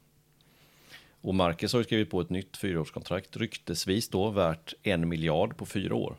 [1.22, 5.66] Och Marcus har ju skrivit på ett nytt fyraårskontrakt, ryktesvis då värt en miljard på
[5.66, 6.16] fyra år.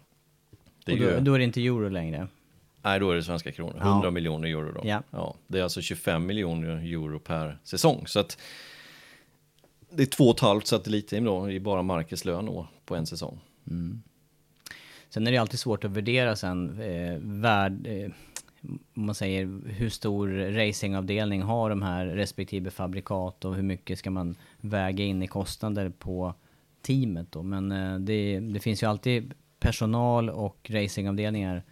[0.85, 1.21] Det är Och då, ju...
[1.21, 2.29] då är det inte euro längre.
[2.83, 3.77] Nej, då är det svenska kronor.
[3.81, 3.91] Ja.
[3.91, 4.81] 100 miljoner euro då.
[5.11, 5.35] Ja.
[5.47, 8.07] det är alltså 25 miljoner euro per säsong.
[8.07, 8.39] Så att
[9.91, 13.07] det är två och ett halvt satellitteam då i bara Marcus lön då på en
[13.07, 13.41] säsong.
[15.09, 18.11] Sen är det alltid svårt att värdera sen eh, värd, eh,
[18.95, 24.11] om man säger hur stor racingavdelning har de här respektive fabrikat och hur mycket ska
[24.11, 26.35] man väga in i kostnader på
[26.83, 27.43] teamet då.
[27.43, 31.63] Men eh, det, det finns ju alltid personal och racingavdelningar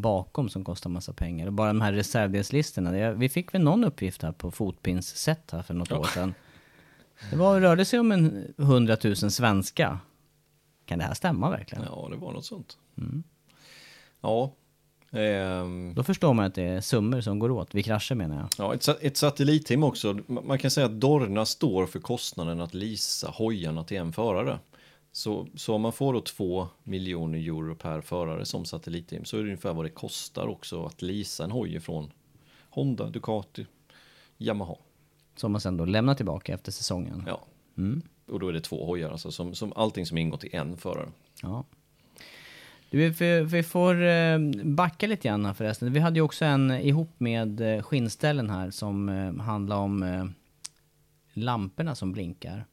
[0.00, 1.46] bakom som kostar massa pengar.
[1.46, 5.62] Och bara de här reservdelslistorna, vi fick väl någon uppgift här på Fotpins sätt här
[5.62, 6.34] för något år sedan.
[7.30, 9.98] Det var, rörde sig om en 100 000 svenska.
[10.84, 11.84] Kan det här stämma verkligen?
[11.84, 12.78] Ja, det var något sånt.
[14.20, 14.52] Ja,
[15.16, 18.48] Ehm, Då förstår man att det är summor som går åt, vid krascher menar jag.
[18.58, 20.18] Ja, ett, ett satellitteam också.
[20.26, 24.58] Man kan säga att Dorna står för kostnaden att leasa hojarna till en förare.
[25.16, 29.40] Så, så om man får då 2 miljoner euro per förare som satellitteam så är
[29.40, 32.10] det ungefär vad det kostar också att leasa en hoj från
[32.70, 33.66] Honda, Ducati,
[34.38, 34.74] Yamaha.
[35.36, 37.24] Som man sen då lämnar tillbaka efter säsongen.
[37.26, 37.44] Ja.
[37.78, 38.02] Mm.
[38.26, 41.08] Och då är det två hojar, alltså som, som allting som ingår till en förare.
[41.42, 41.64] Ja.
[42.90, 45.92] Du, vi, vi får eh, backa lite grann här förresten.
[45.92, 50.32] Vi hade ju också en ihop med eh, skinnställen här som eh, handlar om
[51.32, 52.64] lamporna som blinkar.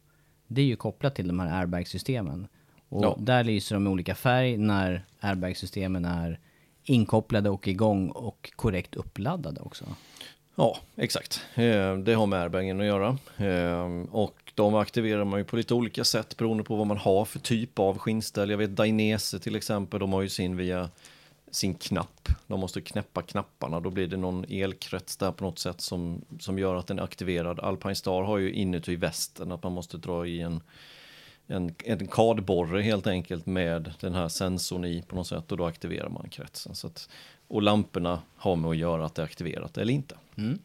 [0.47, 2.47] Det är ju kopplat till de här airbag-systemen.
[2.89, 3.15] Och Ja.
[3.19, 6.39] där lyser de i olika färg när airbag-systemen är
[6.83, 9.85] inkopplade och igång och korrekt uppladdade också.
[10.55, 11.41] Ja, exakt.
[11.55, 13.17] Eh, Det har med airbagen att göra.
[13.37, 17.25] Eh, Och de aktiverar man ju på lite olika sätt beroende på vad man har
[17.25, 18.49] för typ av skinnställ.
[18.49, 20.89] Jag vet Dainese till exempel, de har ju sin via
[21.55, 22.29] sin knapp.
[22.47, 26.59] De måste knäppa knapparna, då blir det någon elkrets där på något sätt som, som
[26.59, 27.59] gör att den är aktiverad.
[27.59, 30.61] Alpine Star har ju inuti västen att man måste dra i en,
[31.47, 35.65] en, en kardborre helt enkelt med den här sensorn i på något sätt och då
[35.65, 36.75] aktiverar man kretsen.
[36.75, 37.09] Så att,
[37.47, 40.15] och lamporna har med att göra att det är aktiverat eller inte.
[40.37, 40.59] Mm.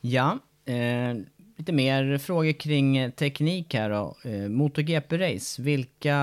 [0.00, 1.14] Ja, eh,
[1.56, 4.16] lite mer frågor kring teknik här då.
[4.24, 6.16] Eh, MotoGP-race, vilka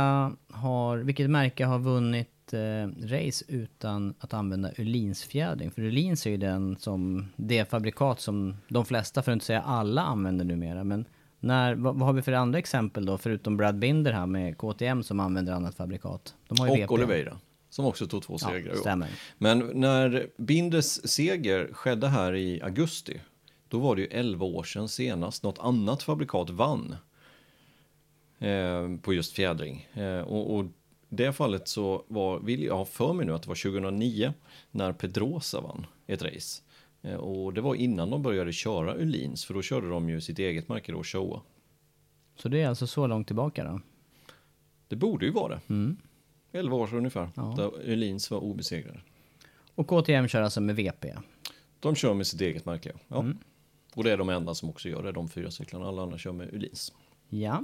[0.50, 5.72] har, vilket märke har vunnit eh, race utan att använda Öhlins-fjädring?
[5.72, 9.62] För Öhlins är ju den som, det fabrikat som de flesta, för att inte säga
[9.62, 10.84] alla, använder numera.
[10.84, 11.06] Men
[11.40, 15.04] när, vad, vad har vi för andra exempel då, förutom Brad Binder här med KTM
[15.04, 16.36] som använder annat fabrikat?
[16.48, 16.94] De har ju Och VP.
[16.94, 17.38] Oliveira,
[17.70, 18.74] som också tog två Ja, segrar.
[18.74, 18.78] år.
[18.78, 19.10] stämmer.
[19.38, 23.22] Men när Binders seger skedde här i augusti,
[23.68, 26.96] då var det ju 11 år sedan senast något annat fabrikat vann
[28.40, 29.88] eh, på just fjädring.
[29.94, 30.66] Eh, och, och
[31.16, 34.34] det fallet så var, vill jag ha för mig nu att det var 2009
[34.72, 36.62] när Pedrosa vann ett race.
[37.02, 40.40] Eh, och det var innan de började köra Öhlins, för då körde de ju sitt
[40.40, 41.42] eget märke då, Showa.
[42.38, 43.82] Så det är alltså så långt tillbaka då?
[44.88, 45.62] Det borde ju vara det.
[45.74, 45.98] Mm.
[46.52, 47.54] 11 år sedan ungefär, Ja.
[47.58, 49.00] där Öhlins var obesegrade.
[49.76, 51.14] Och KTM kör alltså med VP?
[51.80, 52.92] De kör med sitt eget märke.
[53.08, 53.20] Ja.
[53.20, 53.38] Mm.
[53.96, 55.88] Och det är de enda som också gör det, de fyra cyklarna.
[55.88, 56.94] Alla andra kör med Öhlins.
[57.30, 57.64] Ja.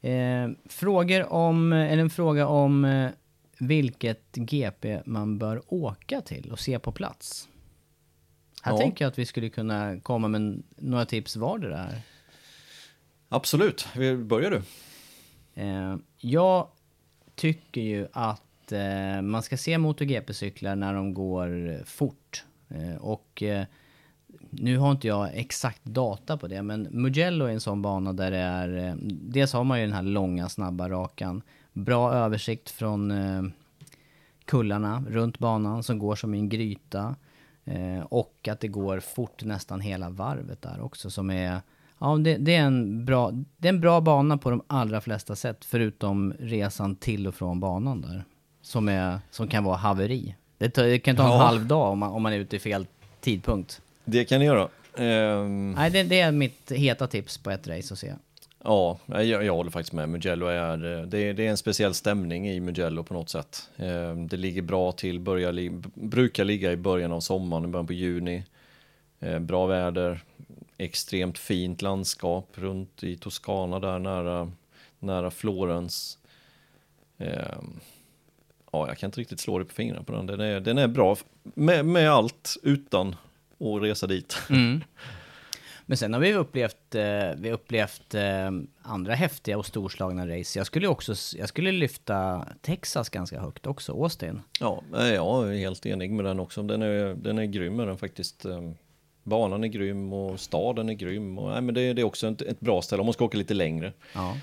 [0.00, 3.10] Eh, frågor om, eller en fråga om eh,
[3.58, 7.48] vilket GP man bör åka till och se på plats.
[8.62, 8.78] Här Ja.
[8.78, 12.00] tänker jag att vi skulle kunna komma med några tips var det där.
[13.28, 14.62] Absolut, vi börjar du.
[15.62, 16.68] Eh, jag
[17.34, 22.44] tycker ju att eh, man ska se MotoGP-cyklar när de går fort.
[22.68, 23.64] Eh, och eh,
[24.50, 28.30] nu har inte jag exakt data på det, men Mugello är en sån bana där
[28.30, 28.88] det är...
[28.88, 31.42] Eh, dels har man ju den här långa, snabba rakan.
[31.72, 33.42] Bra översikt från eh,
[34.44, 37.14] kullarna runt banan som går som i en gryta.
[37.64, 41.60] Eh, och att det går fort nästan hela varvet där också som är...
[41.98, 45.36] Ja, det, det, är en bra, det är en bra bana på de allra flesta
[45.36, 48.24] sätt, förutom resan till och från banan där.
[48.62, 50.36] Som, är, som kan vara haveri.
[50.58, 51.36] Det, det kan ta en Ja.
[51.36, 52.86] halv dag om man, om man är ute i fel
[53.20, 53.82] tidpunkt.
[54.08, 54.68] Det kan ni göra.
[54.96, 58.14] Ehm, Nej, det, det är mitt heta tips på ett race att se.
[58.64, 60.08] ja, jag, jag håller faktiskt med.
[60.08, 63.70] Mugello är, eh, det, är- det är en speciell stämning i Mugello på något sätt.
[63.76, 67.86] Ehm, det ligger bra till, börjar, li- brukar ligga i början av sommaren, i början
[67.86, 68.44] på juni.
[69.20, 70.20] Ehm, bra väder,
[70.78, 74.52] extremt fint landskap runt i Toscana där nära,
[74.98, 76.18] nära Florens.
[77.18, 77.80] Ehm,
[78.72, 80.26] ja, jag kan inte riktigt slå det på fingrarna på den.
[80.26, 83.16] Den är, den är bra med, med allt utan
[83.60, 84.36] att resa dit.
[85.88, 87.02] Men sen har vi upplevt, eh,
[87.36, 88.50] vi upplevt eh,
[88.82, 90.58] andra häftiga och storslagna race.
[90.58, 94.40] Jag skulle också, jag skulle lyfta Texas ganska högt också, Austin.
[94.60, 96.62] Ja, nej, jag är helt enig med den också.
[96.62, 98.44] Den är, den är grym med den faktiskt.
[98.44, 98.70] Eh,
[99.22, 101.38] Banan är grym och staden är grym.
[101.38, 103.38] Och, nej, men det, det är också ett, ett bra ställe om man ska åka
[103.38, 103.92] lite längre.
[104.14, 104.36] Ja.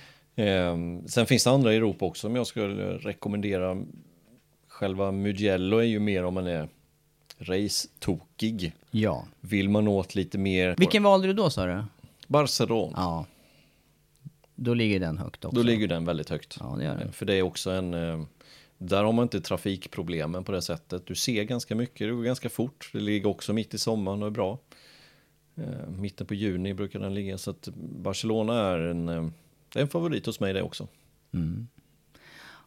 [0.43, 3.83] Eh, sen finns det andra i Europa också som jag skulle rekommendera.
[4.67, 6.67] Själva Mugello är ju mer om man är
[7.39, 8.73] race-tokig.
[8.91, 9.25] ja.
[9.41, 10.75] Vill man åt lite mer...
[10.77, 11.83] Vilken valde du då sa du?
[12.27, 12.93] Barcelona.
[12.95, 13.25] Ja.
[14.55, 15.55] Då ligger den högt också.
[15.55, 16.57] Då ligger den väldigt högt.
[16.59, 17.11] Ja, det gör den.
[17.13, 17.93] För det är också en...
[17.93, 18.23] eh,
[18.77, 21.05] Där har man inte trafikproblemen på det sättet.
[21.05, 22.89] Du ser ganska mycket, det går ganska fort.
[22.93, 24.57] Det ligger också mitt i sommaren och är bra.
[25.55, 27.37] Eh, Mitten på juni brukar den ligga.
[27.37, 29.29] Så att Barcelona är en, eh,
[29.73, 30.87] det är en favorit hos mig det också.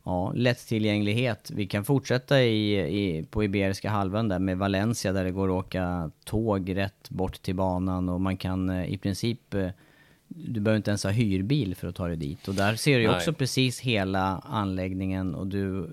[0.06, 1.50] Ja, lättillgänglighet.
[1.54, 5.64] Vi kan fortsätta i, i, på Iberiska halvön där med Valencia där det går att
[5.66, 9.68] åka tåg rätt bort till banan och man kan eh, i princip eh,
[10.28, 12.48] du behöver inte ens ha hyrbil för att ta dig dit.
[12.48, 15.90] Och där ser du också precis hela anläggningen och du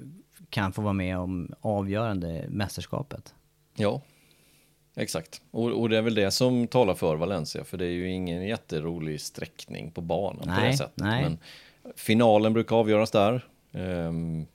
[0.50, 3.34] kan få vara med om avgörande mästerskapet.
[3.76, 4.02] Ja,
[4.96, 5.42] exakt.
[5.52, 8.44] Och, och det är väl det som talar för Valencia, för det är ju ingen
[8.48, 10.94] jätterolig sträckning på banan på Nej, det sättet.
[10.96, 11.24] nej.
[11.24, 11.38] Men
[11.96, 13.46] finalen brukar avgöras där.
[13.74, 14.46] Ehm,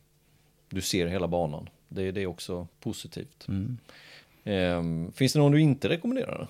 [0.68, 1.68] du ser hela banan.
[1.88, 3.48] Det, det är också positivt.
[3.48, 3.78] Mm.
[4.44, 6.48] Ehm, finns det någon du inte rekommenderar?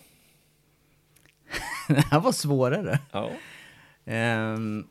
[1.88, 2.98] det här var svårare.
[3.12, 3.30] Ja.
[4.04, 4.86] Ehm,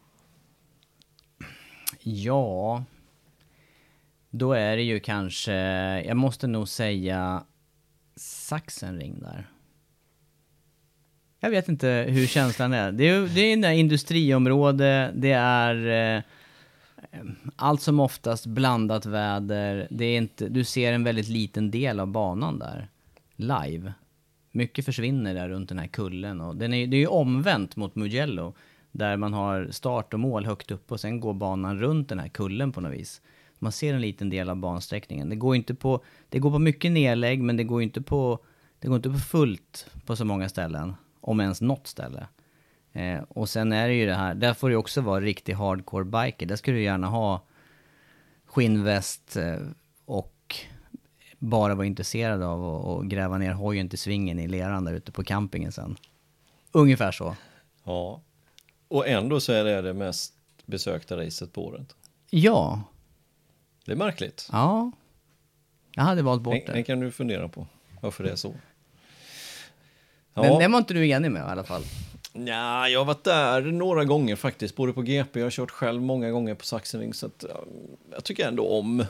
[2.01, 2.83] ja,
[4.29, 5.53] då är det ju kanske,
[6.01, 7.43] jag måste nog säga
[8.15, 9.47] Sachsenring där.
[11.39, 12.91] Jag vet inte hur känslan är.
[12.91, 16.23] Det är, det är en industriområde, det är eh,
[17.55, 19.87] allt som oftast blandat väder.
[19.89, 22.89] Det är inte, du ser en väldigt liten del av banan där,
[23.35, 23.93] live.
[24.51, 26.41] Mycket försvinner där runt den här kullen.
[26.41, 28.53] Och den är, det är ju omvänt mot Mugello.
[28.91, 32.27] Där man har start och mål högt upp och sen går banan runt den här
[32.27, 33.21] kullen på något vis.
[33.59, 35.29] Man ser en liten del av bansträckningen.
[35.29, 38.39] Det går inte på, det går på mycket nedlägg men det går inte på,
[38.79, 40.95] det går inte på fullt på så många ställen.
[41.21, 42.27] Om ens något ställe.
[42.97, 46.05] Eh, och sen är det ju det här, där får det också vara riktig hardcore
[46.05, 46.45] biker.
[46.45, 47.41] Där ska du gärna ha
[48.45, 49.55] skinnväst eh,
[50.05, 50.55] och
[51.39, 55.23] bara vara intresserad av att gräva ner hojen till svingen i leran där ute på
[55.23, 55.97] campingen sen.
[56.71, 57.35] Ungefär så.
[57.83, 58.21] ja.
[58.89, 60.33] Och ändå så är det det mest
[60.65, 61.95] besökta racet på året.
[62.29, 62.83] Ja,
[63.85, 64.49] Det är märkligt.
[64.51, 64.91] ja.
[65.91, 66.83] Jag hade valt Det, bort det det.
[66.83, 67.67] kan du fundera på,
[68.01, 68.53] varför det är så.
[70.33, 71.83] Men den var inte du enig med i alla fall.
[72.45, 76.01] Ja, jag har varit där några gånger faktiskt, både på GP, jag har kört själv
[76.01, 77.63] många gånger på Sachsenring, så att, ja,
[78.11, 79.05] jag tycker ändå om.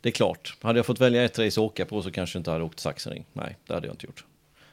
[0.00, 2.40] Det är klart, hade jag fått välja ett race att åka på så kanske jag
[2.40, 3.24] inte hade åkt Sachsenring.
[3.32, 4.24] Nej, det hade jag inte gjort.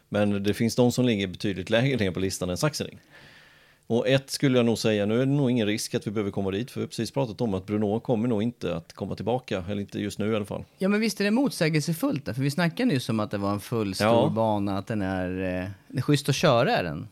[0.10, 2.99] Men det finns de som ligger betydligt lägre ner på listan än Sachsenring.
[3.88, 6.32] Och ett skulle jag nog säga, nu är det nog ingen risk att vi behöver
[6.32, 9.15] komma dit, för vi har precis pratat om att Bruno kommer nog inte att komma
[9.15, 10.63] tillbaka, eller inte just nu i alla fall.
[10.78, 13.52] Ja men visst är det motsägelsefullt där, för vi snackade nyss om att det var
[13.52, 14.32] en full stor Ja.
[14.36, 15.30] bana, att den är,
[15.62, 17.08] eh, det är schysst att köra är den.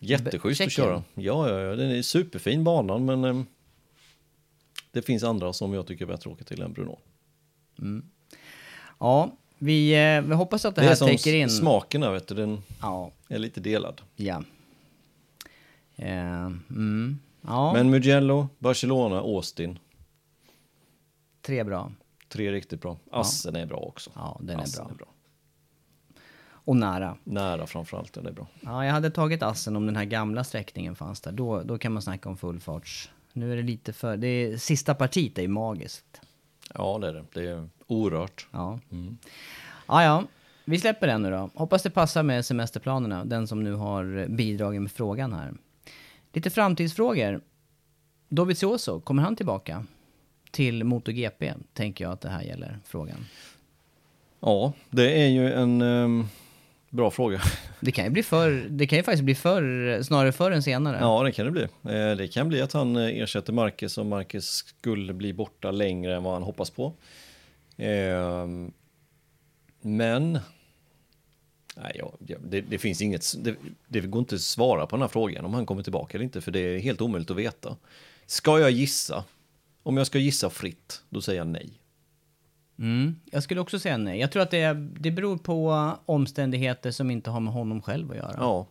[0.00, 1.02] Jätteschysst att köra.
[1.14, 3.46] Ja, ja, ja, den är superfin banan, men ehm,
[4.92, 6.98] det finns andra som jag tycker är bättre att åka till än Bruno.
[8.98, 11.46] Ja, vi, eh, vi hoppas att det, Det, här är som täcker in.
[11.46, 14.00] s- smaken där, vet du, den Ja, är lite delad.
[14.16, 14.42] ja.
[15.96, 17.18] Eh, mm.
[17.40, 19.78] Ja, Men Mugello, Barcelona, Austin,
[21.42, 21.92] tre bra.
[22.28, 22.96] tre riktigt bra.
[23.10, 24.10] Assen är bra också.
[24.14, 25.06] Ja, den är Assen bra.
[26.66, 27.16] Och nära.
[27.24, 28.46] Nära framförallt, den är bra.
[28.60, 31.32] Ja, jag hade tagit assen om den här gamla sträckningen fanns där.
[31.32, 33.10] Då, då kan man snacka om fullfarts.
[33.32, 34.16] Nu är det lite för...
[34.16, 36.20] Det är, sista partiet är ju magiskt.
[36.74, 37.24] Ja, det är det.
[37.32, 38.46] Det är orört.
[38.50, 38.80] Ja.
[39.86, 40.24] ja, ja.
[40.64, 41.50] Vi släpper den nu då.
[41.54, 43.24] Hoppas det passar med semesterplanerna.
[43.24, 45.54] Den som nu har bidragit med frågan här.
[46.32, 47.40] Lite framtidsfrågor.
[48.28, 49.84] Dovizioso, kommer han tillbaka?
[50.50, 53.26] Till MotoGP, tänker jag att det här gäller frågan.
[54.40, 56.26] Ja, det är ju en ehm,
[56.96, 57.40] bra fråga.
[57.80, 60.98] Det kan ju bli för, det kan ju faktiskt bli för, snarare förr än senare.
[61.00, 61.62] Ja, det kan det bli.
[61.62, 66.16] Eh, Det kan bli att han eh, ersätter Marcus och Marcus skulle bli borta längre
[66.16, 66.92] än vad han hoppas på.
[67.76, 68.72] Ehm,
[69.80, 70.32] Men
[71.76, 73.54] nej, ja, det, det finns inget, det,
[73.88, 76.40] det går inte att svara på den här frågan om han kommer tillbaka eller inte,
[76.40, 77.76] för det är helt omöjligt att veta.
[78.26, 79.24] Ska jag gissa?
[79.82, 81.70] Om jag ska gissa fritt, då säger jag nej.
[82.78, 84.20] Mm, jag skulle också säga nej.
[84.20, 88.16] Jag tror att det, det beror på omständigheter som inte har med honom själv att
[88.16, 88.34] göra.
[88.38, 88.66] Ja,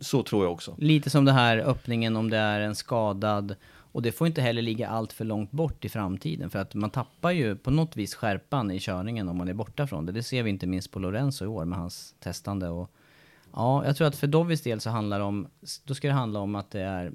[0.00, 0.74] så tror jag också.
[0.78, 3.54] Lite som det här öppningen om det är en skadad.
[3.92, 6.50] Och det får inte heller ligga allt för långt bort i framtiden.
[6.50, 9.86] För att man tappar ju på något vis skärpan i körningen om man är borta
[9.86, 10.12] från det.
[10.12, 12.68] Det ser vi inte minst på Lorenzo i år med hans testande.
[12.68, 12.90] Och,
[13.52, 15.46] ja, jag tror att för Dovis del så handlar det om,
[15.84, 17.12] då ska det handla om att det är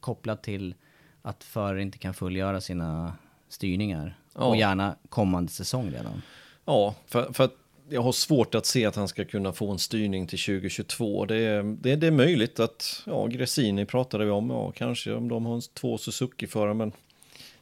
[0.00, 0.74] kopplat till
[1.22, 3.14] att förare inte kan fullgöra sina
[3.48, 4.18] styrningar.
[4.34, 4.44] Ja.
[4.44, 6.22] Och gärna kommande säsong redan.
[6.64, 7.54] Ja, för, för att
[7.88, 11.24] jag har svårt att se att han ska kunna få en styrning till 2022.
[11.24, 15.28] Det är, det, det är möjligt att, ja, Gresini pratade vi om, ja, kanske om
[15.28, 16.92] de har två Suzuki-förare, men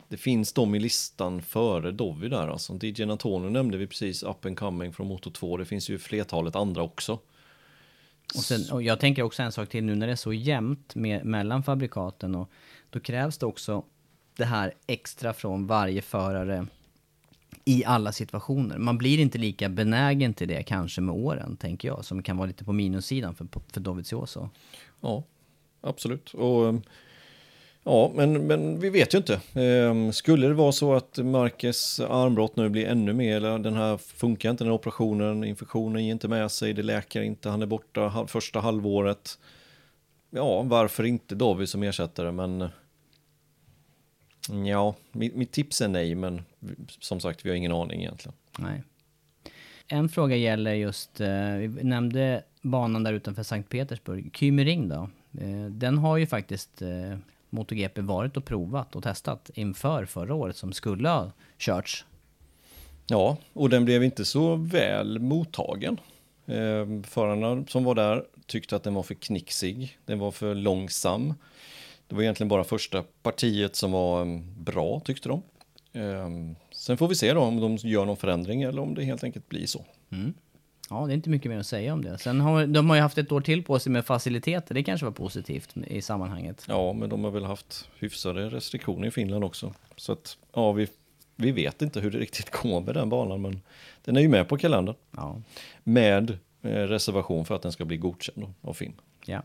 [0.08, 2.78] det finns de i listan före Dovi där alltså.
[2.82, 5.56] DJ Antonio nämnde vi precis, up and coming från Moto 2.
[5.56, 7.18] Det finns ju flertalet andra också.
[8.34, 10.94] Och, sen, och jag tänker också en sak till nu när det är så jämnt
[10.94, 12.50] med, mellan fabrikaten och
[12.90, 13.84] då krävs det också
[14.40, 16.66] det här extra från varje förare
[17.64, 18.78] i alla situationer.
[18.78, 22.46] Man blir inte lika benägen till det kanske med åren, tänker jag, som kan vara
[22.46, 24.48] lite på minussidan för, för Dovizioso.
[25.00, 25.22] Ja,
[25.80, 26.34] absolut.
[26.34, 26.74] Och, eh,
[27.84, 29.40] ja, men, men vi vet ju inte.
[29.54, 33.96] Ehm, Skulle det vara så att Marques armbrott nu blir ännu mer, eller den här
[33.96, 37.66] funkar inte den här operationen, infektionen ger inte med sig, det läker inte, han är
[37.66, 39.38] borta första halvåret.
[40.30, 42.68] Ja, varför inte David som ersättare, men
[44.48, 46.42] Ja, mitt, mitt tips är nej, men
[47.00, 48.34] som sagt, vi har ingen aning egentligen.
[48.58, 48.82] Nej.
[49.92, 54.30] En fråga gäller just, eh, vi nämnde banan där utanför Sankt Petersburg.
[54.34, 55.10] Kymering då?
[55.40, 57.18] Eh, den har ju faktiskt eh,
[57.50, 62.04] MotoGP varit och provat och testat inför förra året som skulle ha körts.
[63.06, 66.00] Ja, och den blev inte så väl mottagen.
[67.04, 71.34] Förarna som var där tyckte att den var för knixig, den var för långsam.
[72.10, 75.42] Det var egentligen bara första partiet som var eh, bra tyckte de.
[75.92, 76.28] Eh,
[76.72, 79.48] sen får vi se då om de gör någon förändring eller om det helt enkelt
[79.48, 79.84] blir så.
[80.10, 80.34] Mm.
[80.90, 82.18] Ja, det är inte mycket mer att säga om det.
[82.18, 84.74] Sen har de har ju haft ett år till på sig med faciliteter.
[84.74, 86.64] Det kanske var positivt i sammanhanget.
[86.68, 89.74] Ja, men de har väl haft hyfsade restriktioner i Finland också.
[89.96, 90.88] Så att, ja, vi,
[91.36, 93.60] vi vet inte hur det riktigt går med den banan, men
[94.04, 94.96] den är ju med på kalendern.
[95.10, 95.42] Ja.
[95.84, 96.30] Med
[96.62, 98.92] eh, reservation för att den ska bli godkänd av FIM.
[99.24, 99.42] ja.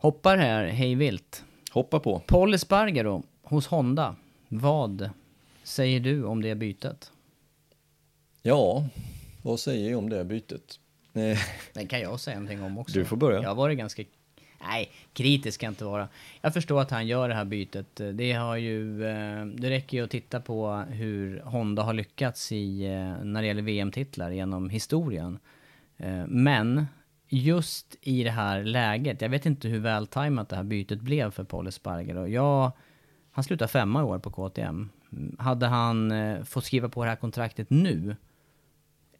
[0.00, 1.44] Hoppar här hej vilt.
[1.72, 2.18] Hoppa på.
[2.18, 4.16] Paul Espargaro hos Honda.
[4.48, 5.10] Vad
[5.62, 7.12] säger du om det bytet?
[8.42, 8.84] Ja,
[9.42, 10.80] vad säger jag om det bytet?
[11.72, 12.98] Det kan jag säga någonting om också.
[12.98, 13.42] Du får börja.
[13.42, 14.04] Jag har varit ganska...
[14.60, 16.08] Nej, kritisk kan jag inte vara.
[16.40, 18.00] Jag förstår att han gör det här bytet.
[18.12, 19.04] Det har ju...
[19.04, 23.46] eh, Det räcker ju att titta på hur Honda har lyckats i, eh, när det
[23.46, 25.38] gäller VM-titlar genom historien.
[25.96, 26.86] Eh, Men
[27.30, 31.44] just i det här läget, jag vet inte hur vältajmat det här bytet blev för
[31.44, 32.26] Paul Espargaro.
[32.26, 32.72] Jag,
[33.30, 34.88] han slutar femma i år på KTM.
[35.38, 38.16] Hade han eh, fått skriva på det här kontraktet nu,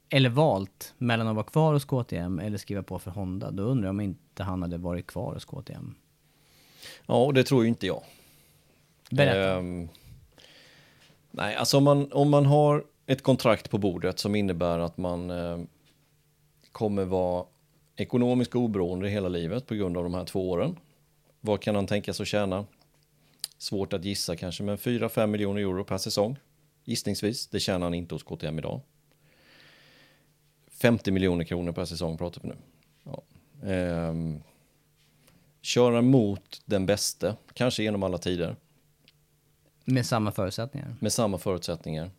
[0.09, 3.87] eller valt mellan att vara kvar hos KTM eller skriva på för Honda, då undrar
[3.87, 5.95] jag om inte han hade varit kvar hos KTM.
[7.07, 8.03] ja, och det tror ju inte jag.
[9.11, 9.59] Berätta.
[9.59, 9.89] Ehm,
[11.31, 15.31] nej, alltså om man, om man har ett kontrakt på bordet som innebär att man
[15.31, 15.59] eh,
[16.73, 17.45] kommer vara
[18.01, 20.77] ekonomiskt oberoende hela livet på grund av de här två åren.
[21.41, 22.67] Vad kan han tänkas att tjäna?
[23.59, 26.37] Svårt att gissa kanske, men 4-5 miljoner euro per säsong.
[26.85, 28.81] Gissningsvis, det tjänar han inte hos KTM idag.
[30.71, 32.57] 50 miljoner kronor per säsong pratar vi nu.
[33.05, 33.23] Ja.
[33.69, 34.43] Ehm,
[35.61, 38.57] köra mot den bästa, kanske genom alla tider
[39.85, 40.95] Med samma förutsättningar.
[41.01, 42.11] med samma förutsättningar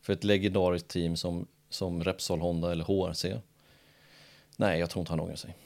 [0.00, 3.40] för ett legendariskt team som, som Repsol Honda eller HRC.
[4.60, 5.56] Nej, jag tror inte han ångrar sig.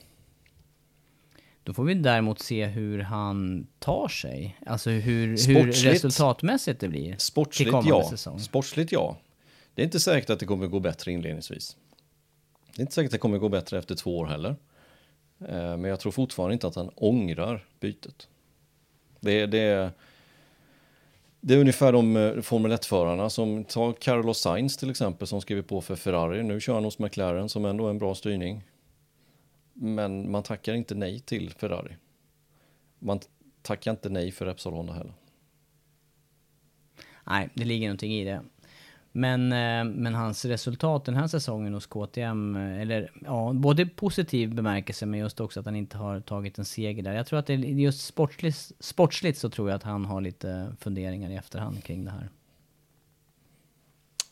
[1.65, 4.59] Då får vi däremot se hur han tar sig.
[4.67, 7.17] Alltså hur, hur resultatmässigt det blir.
[7.19, 8.09] Sportsligt ja.
[8.11, 8.41] säsong.
[8.41, 9.17] Sportsligt ja.
[9.75, 11.77] Det är inte säkert att det kommer gå bättre inledningsvis.
[12.75, 14.57] Det är inte säkert att det kommer gå bättre efter två år heller.
[15.49, 18.29] Eh, Men jag tror fortfarande inte att han ångrar bytet.
[19.21, 19.91] Det, är- det, är,
[21.41, 25.63] det är ungefär de eh, Formel 1-förarna som tar Carlos Sainz till exempel som skriver
[25.63, 26.43] på för Ferrari.
[26.43, 28.63] Nu kör han hos McLaren som ändå är en bra styrning.
[29.75, 31.97] Men man tackar inte nej till Ferrari.
[32.99, 33.21] Man
[33.63, 35.15] tackar inte nej för Repsol Honda heller.
[37.25, 38.43] Nej, det ligger någonting i det.
[39.13, 44.55] Men, eh, men hans resultat den här säsongen hos KTM, eh, eller ja, både positiv
[44.55, 47.13] bemärkelse men just också att han inte har tagit en seger där.
[47.13, 50.77] Jag tror att det är just sportsligt, sportsligt så tror jag att han har lite
[50.81, 52.29] funderingar i efterhand kring det här.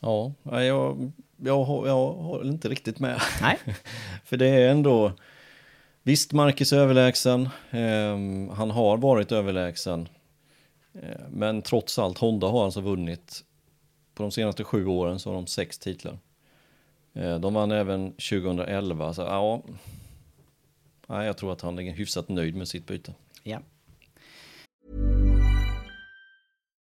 [0.01, 3.21] Ja, jag, jag, jag håller inte riktigt med.
[3.43, 3.59] Nej,
[4.25, 5.13] För det är ändå,
[6.03, 10.09] visst Marcus är överlägsen, ehm, han har varit överlägsen.
[10.95, 13.45] Eh, men trots allt, Honda har alltså vunnit,
[14.15, 16.19] på de senaste sju åren så har de sex titlar.
[17.13, 19.63] Eh, de vann även 2011, så ja,
[21.07, 23.15] nej, jag tror att han är hyfsat nöjd med sitt byte.
[23.43, 23.59] ja.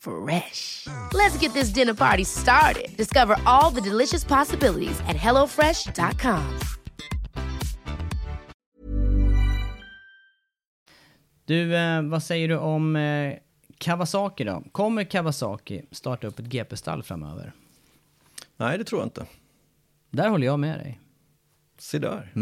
[0.00, 0.86] Fresh.
[1.12, 2.96] Let's get this dinner party started.
[2.96, 6.58] Discover all the delicious possibilities at hellofresh.com.
[11.44, 13.34] Du, eh, vad säger du om eh,
[13.78, 14.62] Kawasaki då?
[14.72, 17.52] Kommer Kawasaki starta upp ett GP-stall framöver?
[18.56, 19.26] Nej, det tror jag inte.
[20.10, 21.00] Där håller jag med dig.
[21.78, 22.32] Se där.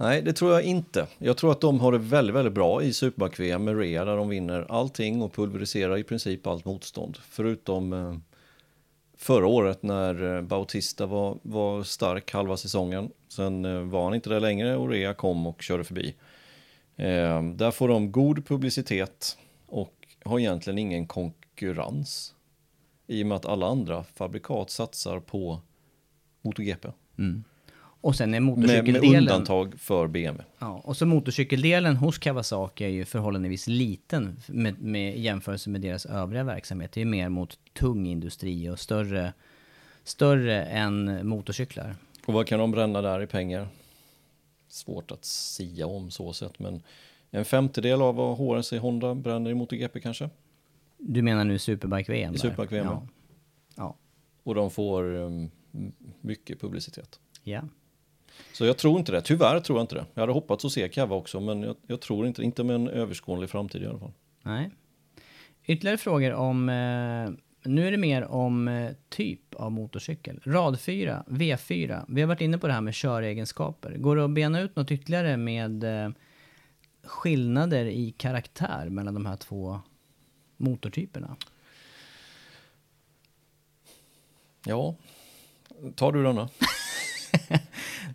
[0.00, 1.06] Nej, det tror jag inte.
[1.18, 4.28] Jag tror att de har det väldigt, väldigt bra i Superback-VM med Rea där de
[4.28, 7.18] vinner allting och pulveriserar i princip allt motstånd.
[7.22, 8.16] Förutom eh,
[9.16, 13.10] förra året när eh, Bautista var, var stark halva säsongen.
[13.28, 16.14] Sen eh, var han inte där längre och Rea kom och körde förbi.
[16.96, 19.94] Eh, där får de god publicitet och
[20.24, 22.34] har egentligen ingen konkurrens.
[23.06, 25.60] I och med att alla andra fabrikat satsar på
[26.42, 26.88] MotoGP.
[27.18, 27.44] Mm.
[28.00, 29.18] Och sen är Med, med motorcykeldelen...
[29.18, 30.44] undantag för BMW.
[30.58, 36.06] Ja, och så motorcykeldelen hos Kawasaki är ju förhållandevis liten med, med jämförelse med deras
[36.06, 36.92] övriga verksamhet.
[36.92, 39.32] Det är mer mot tung industri och större,
[40.04, 41.96] större än motorcyklar.
[42.26, 43.68] Och vad kan de bränna där i pengar?
[44.68, 46.82] Svårt att sia om så sett, men
[47.30, 50.30] en femtedel av vad HRC Honda bränner i MotoGP kanske.
[50.98, 52.36] Du menar nu Superbike-VM?
[52.36, 53.06] Superbike-VM, Ja.
[53.76, 53.96] ja.
[54.42, 55.50] Och de får um,
[56.20, 57.20] mycket publicitet.
[57.42, 57.62] Ja.
[58.52, 59.22] Så jag tror inte det.
[59.22, 60.06] Tyvärr tror jag inte det.
[60.14, 62.88] Jag hade hoppats att se Kava också, men jag, jag tror inte, inte med en
[62.88, 64.12] överskådlig framtid i alla fall.
[64.42, 64.70] Nej.
[65.66, 66.68] Ytterligare frågor om...
[66.68, 67.30] Eh,
[67.62, 70.40] nu är det mer om eh, typ av motorcykel.
[70.44, 72.04] Rad 4, V4.
[72.08, 73.96] Vi har varit inne på det här med köregenskaper.
[73.96, 76.10] Går det att bena ut något ytterligare med eh,
[77.04, 79.80] skillnader i karaktär mellan de här två
[80.56, 81.36] motortyperna?
[84.64, 84.94] Ja,
[85.94, 86.48] tar du denna?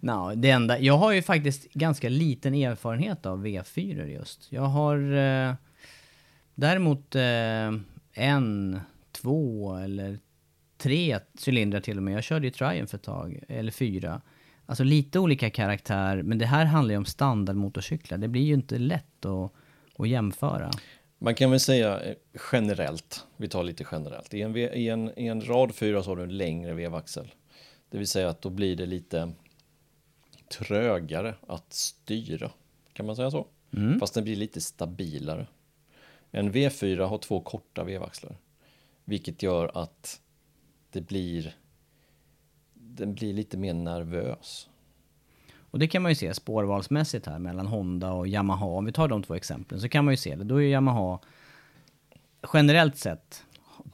[0.03, 4.51] No, det enda, jag har ju faktiskt ganska liten erfarenhet av V4 just.
[4.51, 5.53] Jag har eh,
[6.55, 7.71] däremot eh,
[8.13, 8.79] en,
[9.11, 10.19] två eller
[10.77, 12.13] tre cylindrar till och med.
[12.13, 14.21] Jag körde ju Triumph ett tag, eller fyra.
[14.65, 18.17] Alltså lite olika karaktär, men det här handlar ju om standardmotorcyklar.
[18.17, 19.51] Det blir ju inte lätt att,
[19.97, 20.71] att jämföra.
[21.19, 22.15] Man kan väl säga eh,
[22.51, 24.33] generellt, vi tar lite generellt.
[24.33, 27.31] I en, i en, i en rad 4 så har du en längre vevaxel.
[27.89, 29.33] Det vill säga att då blir det lite
[30.57, 32.51] trögare att styra.
[32.93, 33.47] Kan man säga så?
[33.99, 35.47] Fast den blir lite stabilare.
[36.31, 38.35] En V4 har två korta vevaxlar.
[39.05, 40.21] Vilket gör att
[40.91, 41.55] det blir
[42.73, 44.69] den blir lite mer nervös.
[45.55, 48.65] Och det kan man ju se spårvalsmässigt här mellan Honda och Yamaha.
[48.65, 50.43] Om vi tar de två exemplen så kan man ju se det.
[50.43, 51.19] Då är Yamaha
[52.53, 53.43] generellt sett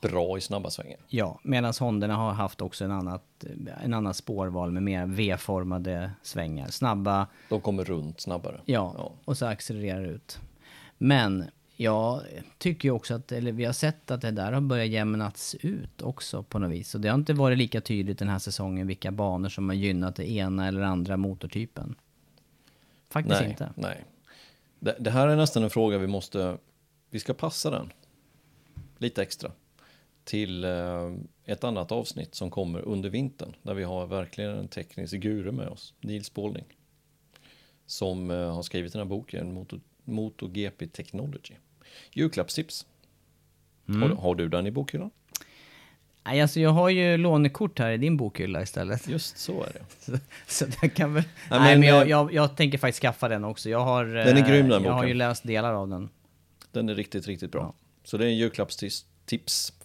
[0.02, 0.98] Bra i snabba svängar.
[1.08, 3.24] Ja, medan Honderna har haft också en annat,
[3.84, 6.68] en annan spårval med mer V-formade svängar.
[6.68, 8.62] Snabba, De kommer runt snabbare.
[8.66, 10.40] ja, och så accelererar ut.
[10.98, 11.46] Men
[11.76, 12.22] jag
[12.58, 16.02] tycker ju också att, eller vi har sett att det där har börjat jämnats ut
[16.02, 16.96] också på något vis.
[16.96, 20.16] Och det har inte varit lika tydligt den här säsongen vilka banor som har gynnat
[20.16, 21.96] det ena eller andra motortypen.
[23.10, 23.70] Faktiskt nej, inte.
[23.76, 24.04] Nej.
[24.80, 26.58] Det, det här är nästan en fråga vi måste,
[27.10, 27.92] vi ska passa den
[28.98, 29.52] lite extra
[30.30, 31.12] till eh,
[31.46, 35.68] ett annat avsnitt som kommer under vintern där vi har verkligen en teknisk guru med
[35.68, 36.66] oss, Nils Bålning,
[37.86, 41.54] som eh, har skrivit den här boken Moto, MotoGP Technology.
[42.12, 42.86] Julklappstips.
[43.88, 44.02] Mm.
[44.02, 45.12] Har, har du den i bokhyllan?
[46.24, 49.08] Nej, alltså jag har ju lånekort här i din bokhylla istället.
[49.08, 49.82] Just så är det.
[50.48, 51.24] Så, så jag kan väl...
[51.50, 53.70] Nej, Nej, men, men jag, eh, jag, jag tänker faktiskt skaffa den också.
[53.70, 54.06] Jag har...
[54.06, 55.10] Den är grym, den Jag har boken.
[55.10, 56.10] ju läst delar av den.
[56.72, 57.74] Den är riktigt, riktigt bra.
[58.04, 59.06] Så det är en julklappstips.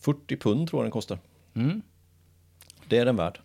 [0.01, 1.19] 40 pund tror jag den kostar.
[1.55, 1.83] Mm.
[2.89, 3.41] Det är den värd.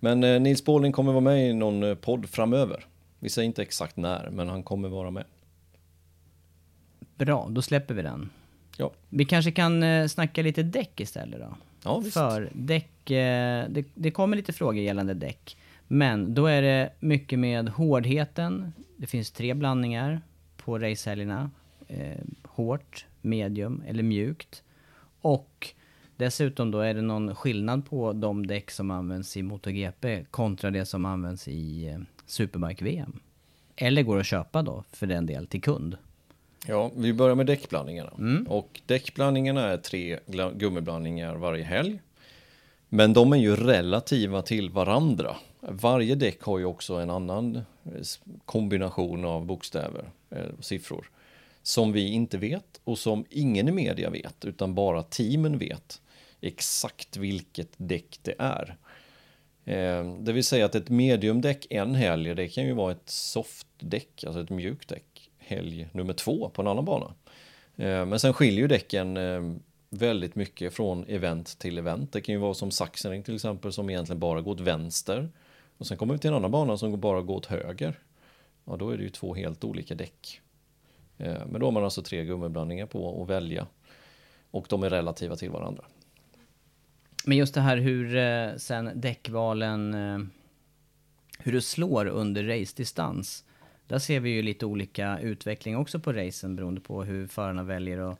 [0.00, 2.86] Men eh, Nils Båling kommer vara med i någon eh, podd framöver.
[3.18, 5.24] Vi säger inte exakt när, men han kommer vara med.
[7.16, 8.30] Bra, då släpper vi den.
[8.76, 11.56] Ja, Vi kanske kan eh, snacka lite däck istället då.
[11.84, 12.14] ja visst.
[12.14, 15.56] För däck, eh, det, det kommer lite frågor gällande däck.
[15.88, 18.72] Men då är det mycket med hårdheten.
[18.96, 20.20] Det finns tre blandningar
[20.56, 21.50] på racehelgerna.
[21.88, 24.62] Eh, hårt, medium eller mjukt.
[25.22, 25.68] Och
[26.16, 30.86] dessutom då är det någon skillnad på de däck som används i MotoGP kontra det
[30.86, 33.20] som används i eh, Superbike-VM.
[33.76, 35.96] Eller går att köpa då för den del till kund.
[36.66, 38.10] Ja, vi börjar med däckblandningarna.
[38.48, 40.18] Och däckblandningarna är tre
[40.54, 42.00] gummiblandningar varje helg.
[42.88, 45.36] Men de är ju relativa till varandra.
[45.60, 47.62] Varje däck har ju också en annan eh,
[48.44, 51.10] kombination av bokstäver, eh, siffror
[51.62, 56.00] som vi inte vet och som ingen i media vet, utan bara teamen vet
[56.40, 58.76] exakt vilket däck det är.
[59.64, 64.24] Ehm, det vill säga att ett mediumdäck en helg, det kan ju vara ett softdäck,
[64.24, 67.14] alltså ett mjukt däck, helg nummer två på en annan bana.
[67.76, 72.12] Ehm, men sen skiljer ju däcken ehm, väldigt mycket från event till event.
[72.12, 75.30] Det kan ju vara som Sachsenring till exempel som egentligen bara går åt vänster.
[75.78, 77.98] Och sen kommer vi till en annan bana som bara går åt höger.
[78.64, 80.40] Ja, då är det ju två helt olika däck.
[81.18, 83.66] Eh, men då har man alltså tre gummiblandningar på att välja.
[84.50, 85.84] Och de är relativa till varandra.
[87.24, 90.18] Men just det här hur eh, sen däckvalen, eh,
[91.38, 93.44] hur det slår under race-distans.
[93.86, 97.98] Där ser vi ju lite olika utveckling också på racen beroende på hur förarna väljer
[97.98, 98.18] att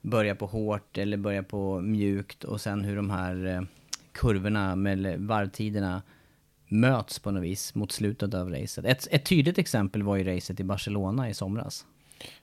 [0.00, 3.66] börja på hårt eller börja på mjukt och sen hur de här
[4.12, 6.02] kurvorna med varvtiderna
[6.68, 8.84] möts på något vis mot slutet av racet.
[8.84, 11.86] Ett, ett tydligt exempel var ju racet i Barcelona i somras.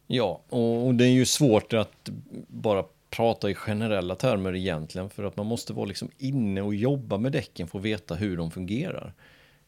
[0.07, 2.09] Ja, och det är ju svårt att
[2.47, 7.17] bara prata i generella termer egentligen för att man måste vara liksom inne och jobba
[7.17, 9.13] med däcken för att veta hur de fungerar.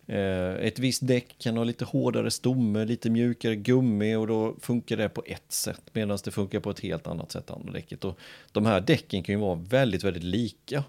[0.08, 4.98] Eh, ett visst däck kan ha lite hårdare stomme, lite mjukare gummi och då funkar
[4.98, 8.06] det på ett sätt medan det funkar på ett helt annat sätt andra däcket.
[8.06, 8.20] Och
[8.52, 10.84] de här däcken kan ju vara väldigt, väldigt lika.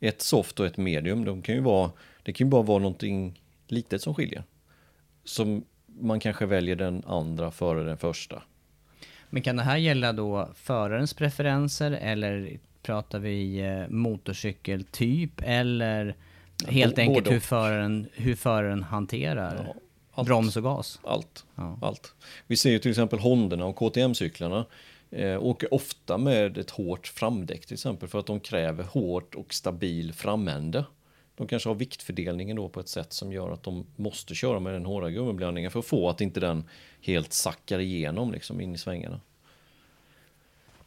[0.00, 1.90] Ett soft och ett medium, de kan ju vara,
[2.22, 4.44] det kan ju bara vara någonting litet som skiljer.
[5.24, 8.42] Som man kanske väljer den andra före den första.
[9.30, 16.14] Men kan det här gälla då förarens preferenser eller pratar vi eh, motorcykeltyp eller
[16.66, 19.74] helt enkelt hur föraren, hur föraren hanterar
[20.16, 21.00] ja, broms och gas?
[21.04, 21.78] Allt, ja.
[21.82, 22.14] allt.
[22.46, 24.66] Vi ser ju till exempel Hondorna och KTM-cyklarna
[25.10, 29.54] eh, åker ofta med ett hårt framdäck till exempel för att de kräver hårt och
[29.54, 30.84] stabil framände.
[31.36, 34.72] De kanske har viktfördelningen då på ett sätt som gör att de måste köra med
[34.72, 36.64] den hårda gummiblandningen för att få att inte den
[37.00, 39.20] helt sackar igenom liksom in i svängarna.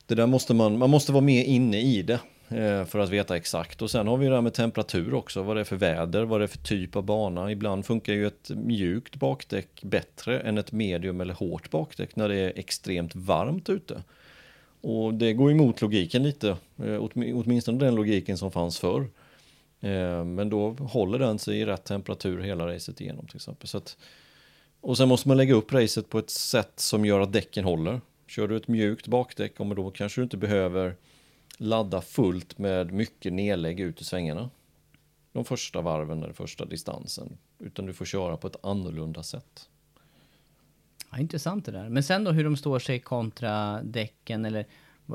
[0.05, 2.19] Det där måste man, man måste vara med inne i det
[2.49, 3.81] eh, för att veta exakt.
[3.81, 6.39] Och sen har vi det här med temperatur också, vad det är för väder, vad
[6.39, 7.51] det är för typ av bana.
[7.51, 12.35] Ibland funkar ju ett mjukt bakdäck bättre än ett medium eller hårt bakdäck när det
[12.35, 14.03] är extremt varmt ute.
[14.81, 16.49] Och det går emot logiken lite,
[16.83, 19.07] eh, åtminstone den logiken som fanns förr.
[19.81, 23.67] Eh, men då håller den sig i rätt temperatur hela racet igenom till exempel.
[23.67, 23.97] Så att,
[24.81, 28.01] och sen måste man lägga upp racet på ett sätt som gör att däcken håller.
[28.27, 30.95] Kör du ett mjukt bakdäck, då kanske du inte behöver
[31.57, 34.49] ladda fullt med mycket nedlägg ut i svängarna.
[35.31, 37.37] De första varven eller första distansen.
[37.59, 39.69] Utan du får köra på ett annorlunda sätt.
[41.11, 41.89] Ja, intressant det där.
[41.89, 44.65] Men sen då hur de står sig kontra däcken eller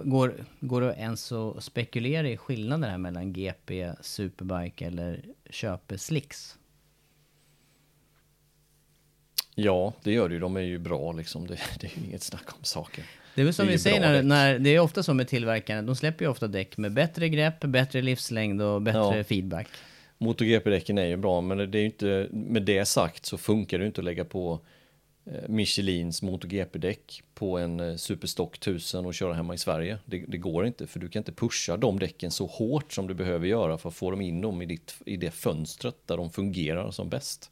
[0.03, 5.20] Går, går det ens att spekulera i skillnaden här mellan GP, Superbike eller
[5.51, 6.59] köpe slicks?
[9.55, 10.40] Ja, det gör det ju.
[10.40, 11.47] De är ju bra liksom.
[11.47, 13.05] Det, det är ju inget snack om saker.
[13.34, 15.82] Det är väl som vi säger när, när, det är ofta så med tillverkarna.
[15.82, 19.24] De släpper ju ofta däck med bättre grepp, bättre livslängd och bättre ja.
[19.24, 19.68] feedback.
[20.18, 23.86] MotoGP-däcken är ju bra, men det är ju inte, med det sagt så funkar det
[23.86, 24.61] inte att lägga på
[25.49, 29.99] Michelins MotoGP-däck på en eh, Superstock 1000 och köra hemma i Sverige.
[30.05, 33.14] Det, det, går inte, för du kan inte pusha de däcken så hårt som du
[33.14, 36.31] behöver göra för att få dem in dem i, ditt, i det fönstret där de
[36.31, 37.51] fungerar som bäst.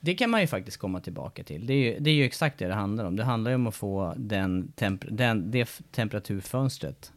[0.00, 1.66] Det kan man ju faktiskt komma tillbaka till.
[1.66, 3.16] Det är ju, det är ju exakt det det handlar om.
[3.16, 7.12] Det handlar ju om att få den, temp den det temperaturfönstret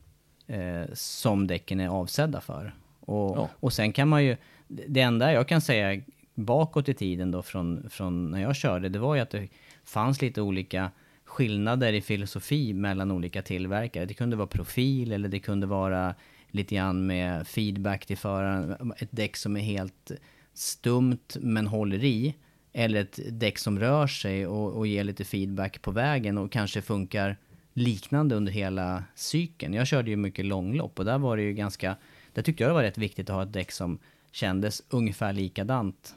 [0.47, 2.75] eh, som däcken är avsedda för.
[2.99, 3.49] Och, ja.
[3.59, 4.37] och sen kan man ju,
[4.67, 6.01] det enda jag kan säga
[6.35, 9.47] bakåt i tiden då från, från när jag körde, det var ju att det
[9.85, 10.91] fanns lite olika
[11.25, 14.05] skillnader i filosofi mellan olika tillverkare.
[14.05, 16.15] Det kunde vara profil eller det kunde vara
[16.47, 18.93] lite grann med feedback till föraren.
[18.97, 20.11] Ett däck som är helt
[20.53, 22.35] stumt men håller i.
[22.73, 26.81] Eller ett däck som rör sig och, och ger lite feedback på vägen och kanske
[26.81, 27.37] funkar
[27.73, 29.73] liknande under hela cykeln.
[29.73, 31.95] Jag körde ju mycket långlopp och där var det ju ganska,
[32.33, 33.99] där tyckte jag det var rätt viktigt att ha ett däck som
[34.31, 36.15] kändes ungefär likadant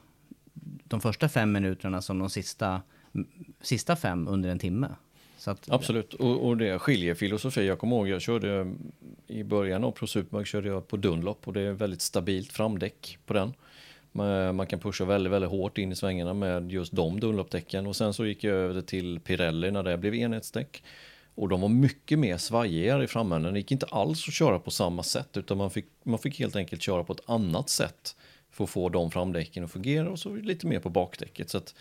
[0.84, 2.82] de första fem minuterna som de sista
[3.60, 4.88] sista fem under en timme.
[5.46, 7.66] Att, Absolut, och, och, det skiljer filosofi.
[7.66, 8.74] Jag kommer ihåg, jag körde
[9.26, 13.18] i början av Pro Superbike körde jag på Dunlop och det är väldigt stabilt framdäck
[13.26, 13.52] på den.
[14.12, 17.96] Man, man kan pusha väldigt, väldigt hårt in i svängarna med just de Dunlop-däcken och
[17.96, 20.82] sen så gick jag över till Pirelli när det blev enhetsdäck.
[21.34, 23.52] Och de var mycket mer svajigare i framänden.
[23.52, 26.56] Det gick inte alls att köra på samma sätt utan man fick, man fick helt
[26.56, 28.16] enkelt köra på ett annat sätt
[28.59, 31.50] för att få de framdäcken att fungera och så lite mer på bakdäcket.
[31.50, 31.74] Så att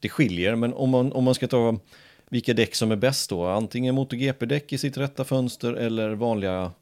[0.00, 1.78] det skiljer, men om man, om man ska ta
[2.28, 6.72] vilka däck som är bäst då, antingen MotoGP-däck i sitt rätta fönster eller vanliga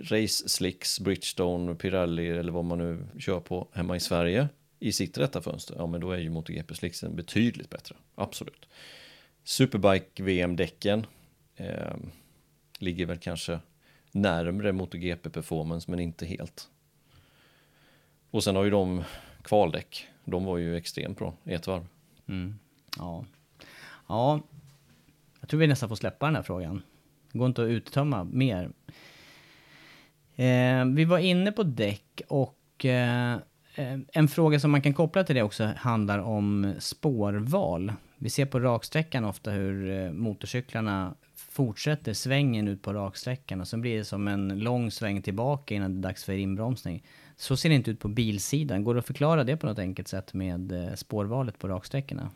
[0.00, 4.48] race slicks, Bridgestone, Pirelli eller vad man nu kör på hemma i Sverige
[4.80, 8.68] i sitt rätta fönster, ja men då är ju MotoGP slicksen betydligt bättre, absolut.
[9.44, 11.06] Superbike VM-däcken
[11.56, 11.96] eh,
[12.78, 13.58] ligger väl kanske
[14.12, 16.68] närmre MotoGP-performance men inte helt.
[18.30, 19.04] Och sen har ju de
[19.42, 21.86] kvaldäck, de var ju extremt bra i ett varv.
[22.28, 22.58] Mm.
[22.98, 23.24] Ja.
[24.08, 24.40] ja,
[25.40, 26.82] jag tror vi nästan får släppa den här frågan.
[27.32, 28.70] Det går inte att uttömma mer.
[30.36, 33.32] Eh, vi var inne på däck och eh,
[33.74, 37.92] eh en fråga som man kan koppla till det också handlar om spårval.
[38.16, 43.80] Vi ser på raksträckan ofta hur eh, motorcyklarna fortsätter svängen ut på raksträckan och sen
[43.80, 47.04] blir det som en lång sväng tillbaka innan det är dags för inbromsning.
[47.40, 48.84] Så ser det inte ut på bilsidan.
[48.84, 52.30] Går det att förklara det på något enkelt sätt med eh, spårvalet på raksträckorna?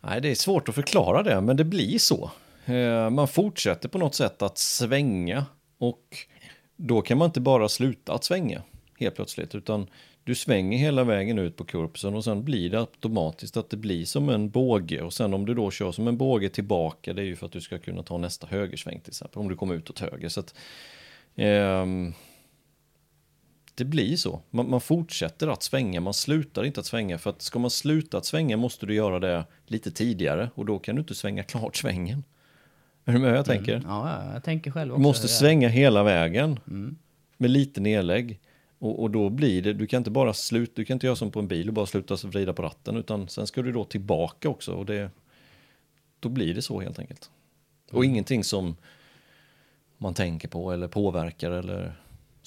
[0.00, 2.30] Nej, det är svårt att förklara det, men det blir så.
[2.64, 5.46] Eh, man fortsätter på något sätt att svänga
[5.78, 6.16] och
[6.76, 8.62] då kan man inte bara sluta att svänga
[8.98, 9.86] helt plötsligt, utan
[10.24, 14.04] du svänger hela vägen ut på kurpsen och sen blir det automatiskt att det blir
[14.04, 17.26] som en båge och sen om du då kör som en båge tillbaka, det är
[17.26, 19.90] ju för att du ska kunna ta nästa högersväng till exempel, om du kommer ut
[19.90, 20.28] åt höger.
[20.28, 20.54] Så att,
[21.36, 21.86] eh,
[23.78, 24.40] det blir så.
[24.50, 27.18] Man, man, fortsätter att svänga, man slutar inte att svänga.
[27.18, 30.78] För att ska man sluta att svänga måste du göra det lite tidigare och då
[30.78, 32.24] kan du inte svänga klart svängen.
[33.04, 33.76] Är du med jag tänker?
[33.76, 33.88] Mm.
[33.88, 34.98] Ja, jag tänker själv också.
[34.98, 36.96] Du måste svänga hela vägen mm.
[37.36, 38.40] med lite nedlägg.
[38.78, 41.30] Och, och, då blir det, du kan inte bara sluta, du kan inte göra som
[41.30, 44.48] på en bil och bara sluta vrida på ratten utan sen ska du då tillbaka
[44.48, 45.10] också och det,
[46.20, 47.30] då blir det så helt enkelt.
[47.90, 48.10] Och mm.
[48.10, 48.76] ingenting som
[49.98, 51.96] man tänker på eller påverkar eller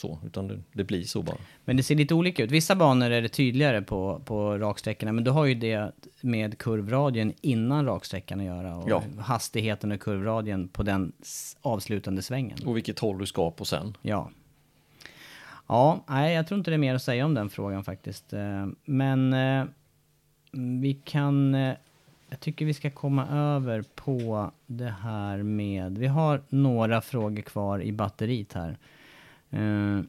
[0.01, 1.37] så, utan det, det, blir så bara.
[1.65, 2.51] Men det ser lite olika ut.
[2.51, 5.91] Vissa banor är det tydligare på, på raksträckorna, men du har ju det
[6.21, 9.03] med kurvradien innan raksträckan att göra och ja.
[9.19, 11.11] hastigheten och kurvradien på den
[11.61, 12.57] avslutande svängen.
[12.65, 13.97] Och vilket håll du ska på sen.
[14.01, 14.29] Ja.
[15.67, 18.33] Ja, nej, jag tror inte det är mer att säga om den frågan faktiskt.
[18.33, 19.65] Eh, men eh,
[20.51, 21.55] vi kan...
[21.55, 21.75] Eh,
[22.29, 25.97] jag tycker vi ska komma över på det här med...
[25.97, 28.77] Vi har några frågor kvar i batteriet här.
[29.51, 30.01] Eh,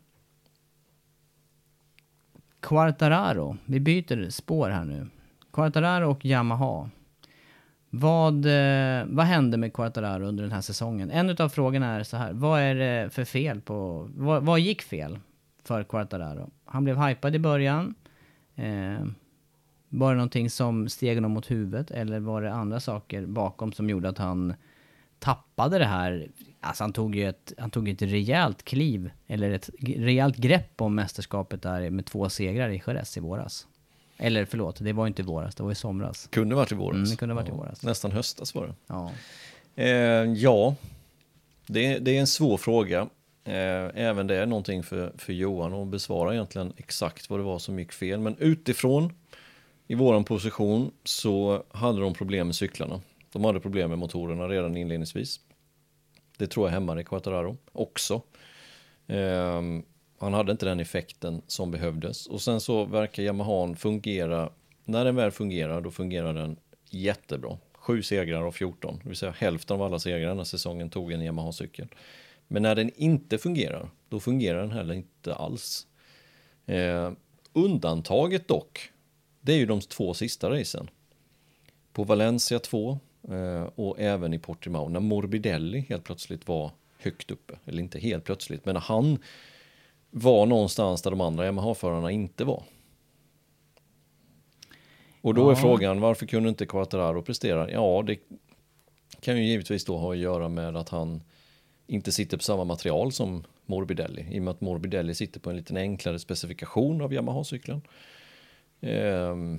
[2.60, 5.06] Quartararo, vi byter spår här nu.
[5.52, 6.90] Quartararo och Yamaha.
[7.90, 11.10] Vad, eh, vad hände med Quartararo under den här säsongen?
[11.10, 14.82] En av frågorna är så här, vad är det för fel på, vad, vad gick
[14.82, 15.18] fel
[15.64, 16.50] för Quartararo?
[16.64, 17.94] Han blev hypad i början.
[18.54, 19.06] Eh,
[19.88, 23.90] var det någonting som steg honom mot huvudet eller var det andra saker bakom som
[23.90, 24.54] gjorde att han
[25.18, 26.28] tappade det här
[26.64, 30.94] Alltså han tog ju ett, han tog ett rejält kliv, eller ett rejält grepp om
[30.94, 33.66] mästerskapet där med två segrar i Jerez i våras.
[34.16, 36.28] Eller förlåt, det var inte i våras, det var i somras.
[36.30, 36.96] Kunde varit i våras.
[36.96, 37.82] Mm, det kunde varit ja, i våras.
[37.82, 38.74] Nästan höstas var det.
[38.86, 39.12] Ja,
[39.74, 39.88] eh,
[40.32, 40.74] ja.
[41.66, 43.00] Det, det, är en svår fråga.
[43.44, 47.58] Eh, även det är någonting för, för Johan att besvara egentligen exakt vad det var
[47.58, 48.20] som gick fel.
[48.20, 49.12] Men utifrån,
[49.86, 53.00] i våran position, så hade de problem med cyklarna.
[53.32, 55.40] De hade problem med motorerna redan inledningsvis.
[56.42, 58.22] Det tror jag hämmade Quattararo också.
[59.06, 59.62] Eh,
[60.18, 62.26] han hade inte den effekten som behövdes.
[62.26, 64.50] Och sen så verkar Yamaha fungera,
[64.84, 66.56] när den väl fungerar, då fungerar den
[66.90, 67.58] jättebra.
[67.72, 71.12] Sju segrar av 14, det vill säga hälften av alla segrar den här säsongen tog
[71.12, 71.88] en Yamaha-cykel.
[72.48, 75.86] Men när den inte fungerar, då fungerar den heller inte alls.
[76.66, 77.12] Eh,
[77.52, 78.90] undantaget dock,
[79.40, 80.90] det är ju de två sista racen.
[81.92, 82.98] På Valencia 2
[83.74, 87.58] och även i Portimao när Morbidelli helt plötsligt var högt uppe.
[87.64, 89.18] Eller inte helt plötsligt, men han
[90.10, 92.62] var någonstans där de andra Yamaha-förarna inte var.
[95.20, 95.50] Och då ja.
[95.50, 97.70] är frågan, varför kunde inte Quattararo prestera?
[97.70, 98.18] Ja, det
[99.20, 101.22] kan ju givetvis då ha att göra med att han
[101.86, 104.26] inte sitter på samma material som Morbidelli.
[104.30, 107.80] I och med att Morbidelli sitter på en lite enklare specifikation av Yamaha-cykeln.
[108.80, 109.58] Ehm.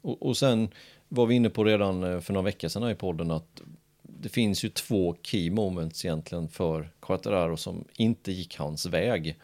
[0.00, 0.68] Och, och sen
[1.14, 3.60] var vi inne på redan eh, för några veckor sedan i podden att
[4.02, 9.38] det finns ju två key moments egentligen för Quattararo som inte gick hans väg.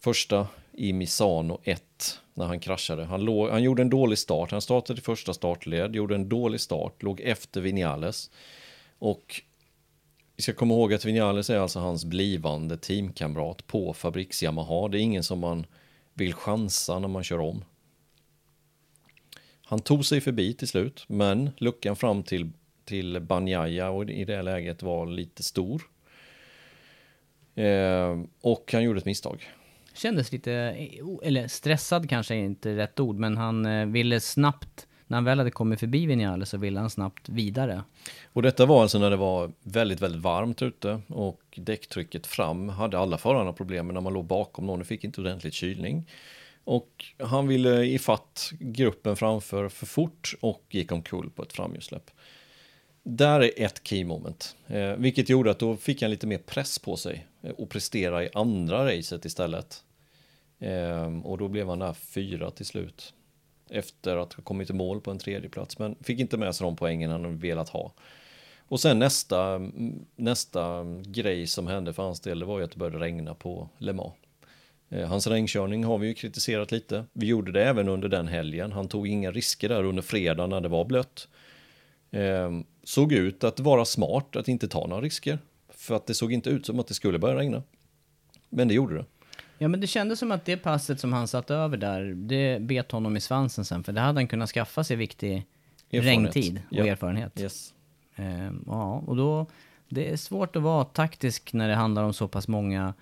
[0.00, 3.04] Första i Misano 1 när han kraschade.
[3.04, 4.50] Han, låg, han gjorde en dålig start.
[4.50, 8.30] Han startade i första startled, gjorde en dålig start, låg efter Vinales.
[8.98, 9.42] Och
[10.36, 14.88] vi ska komma ihåg att Vinales är alltså hans blivande teamkamrat på fabriks Yamaha.
[14.88, 15.66] Det är ingen som man
[16.14, 17.64] vill chansa när man kör om.
[19.70, 22.50] Han tog sig förbi till slut, men luckan fram till,
[22.84, 25.82] till Banjaya och i det läget var lite stor.
[27.54, 29.48] Eh, och han gjorde ett misstag.
[29.94, 30.52] Kändes lite,
[31.22, 35.38] eller stressad kanske är inte rätt ord, men han eh, ville snabbt när han väl
[35.38, 37.82] hade kommit förbi Vinales så ville han snabbt vidare.
[38.32, 42.98] Och detta var alltså när det var väldigt, väldigt varmt ute och däcktrycket fram hade
[42.98, 46.06] alla förarna problem med när man låg bakom någon och fick inte ordentligt kylning.
[46.64, 52.10] Och han ville ifatt gruppen framför för fort och gick omkull på ett framhjulssläpp.
[53.02, 56.78] där är ett key moment, eh, vilket gjorde att då fick han lite mer press
[56.78, 59.84] på sig eh, och prestera i andra racet istället.
[60.58, 63.14] Eh, och då blev han där fyra till slut.
[63.70, 66.64] Efter att ha kommit i mål på en tredje plats men fick inte med sig
[66.64, 67.92] de poängen han velat ha.
[68.68, 69.60] Och sen nästa,
[70.16, 73.68] nästa grej som hände för hans del, det var ju att det började regna på
[73.78, 74.14] Le Mans.
[74.90, 77.04] Eh, hans regnkörning har vi ju kritiserat lite.
[77.12, 78.72] Vi gjorde det även under den helgen.
[78.72, 81.28] Han tog inga risker där under fredagen när det var blött.
[82.10, 82.50] Eh,
[82.84, 85.38] såg ut att vara smart att inte ta några risker.
[85.68, 87.62] För att det såg inte ut som att det skulle börja regna.
[88.48, 89.04] Men det gjorde det.
[89.58, 92.92] Ja, men det kändes som att det passet som han satt över där, det bet
[92.92, 93.84] honom i svansen sen.
[93.84, 95.46] För det hade han kunnat skaffa sig viktig
[95.90, 96.86] regntid och ja.
[96.86, 97.40] erfarenhet.
[97.40, 97.74] Yes.
[98.16, 99.46] Eh, ja, och då,
[99.88, 102.94] det är svårt att vara taktisk när det handlar om så pass många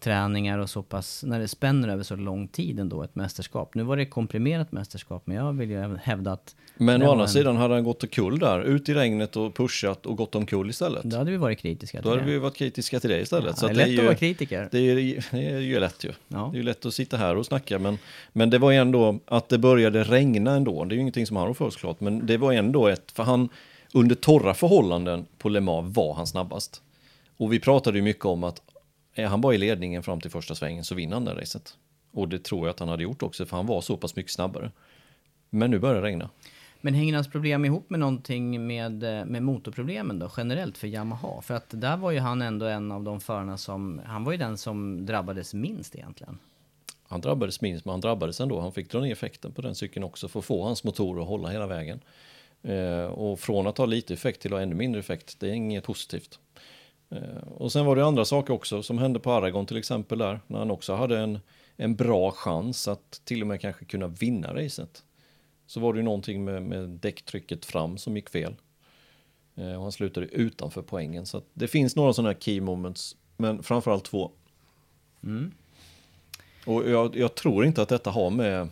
[0.00, 3.74] träningar och så pass, när det spänner över så lång tid ändå, ett mästerskap.
[3.74, 6.54] Nu var det ett komprimerat mästerskap, men jag vill ju hävda att...
[6.76, 9.54] Men det å andra en- sidan hade han gått omkull där, ut i regnet och
[9.54, 11.02] pushat och gått omkull istället.
[11.02, 12.30] Då hade vi varit kritiska Då till hade det.
[12.30, 13.46] vi varit kritiska till det istället.
[13.50, 14.68] Ja, så det är att lätt är att ju, vara kritiker.
[14.70, 16.12] Det är, ju- det är ju lätt ju.
[16.28, 16.48] Ja.
[16.52, 17.98] Det är ju lätt att sitta här och snacka, men,
[18.32, 20.84] men det var ju ändå att det började regna ändå.
[20.84, 23.10] Det är ju ingenting som han har för oss klart, men det var ändå ett,
[23.12, 23.48] för han
[23.92, 26.82] under torra förhållanden på Le Mans var han snabbast.
[27.36, 28.62] Och vi pratade ju mycket om att
[29.14, 31.76] är han bara i ledningen fram till första svängen så vinner han det racet.
[32.12, 34.32] Och det tror jag att han hade gjort också, för han var så pass mycket
[34.32, 34.70] snabbare.
[35.50, 36.30] Men nu börjar det regna.
[36.80, 41.42] Men hänger hans problem ihop med någonting med, eh, med motorproblemen då, generellt för Yamaha?
[41.42, 44.38] För att där var ju han ändå en av de förarna som, han var ju
[44.38, 46.38] den som drabbades minst egentligen.
[47.08, 48.60] Han drabbades minst, men han drabbades ändå.
[48.60, 51.28] Han fick dra ner effekten på den cykeln också för att få hans motor att
[51.28, 52.00] hålla hela vägen.
[52.62, 55.52] Eh, och från att ha lite effekt till att ha ännu mindre effekt, det är
[55.52, 56.38] inget positivt.
[57.10, 60.40] Eh, och sen var det andra saker också som hände på Aragon till exempel där,
[60.46, 61.38] när han också hade en,
[61.76, 65.04] en bra chans att till och med kanske kunna vinna racet.
[65.66, 68.54] Så var det ju någonting med, med däcktrycket fram som gick fel.
[69.54, 71.26] Eh, och han slutade utanför poängen.
[71.26, 74.30] Så det finns några sådana här key moments, men framförallt två.
[76.66, 78.68] Och jag, jag tror inte att detta har med...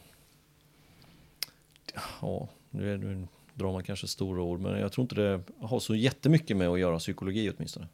[2.21, 5.81] Ja, nu, är, nu drar man kanske stora ord, men jag tror inte det har
[5.81, 7.89] så jättemycket med att göra psykologi åtminstone.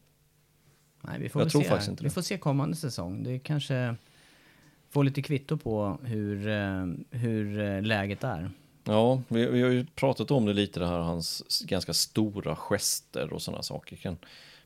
[1.01, 1.69] Nej, vi får Jag tror se.
[1.69, 2.15] faktiskt inte vi det.
[2.15, 3.23] får se kommande säsong.
[3.23, 3.95] Det kanske
[4.91, 8.51] får lite kvitto på hur, eh, hur eh, läget är.
[8.85, 13.33] Ja, vi, vi har ju pratat om det lite, det här hans ganska stora gester
[13.33, 13.97] och sådana saker.
[13.97, 14.17] Kan,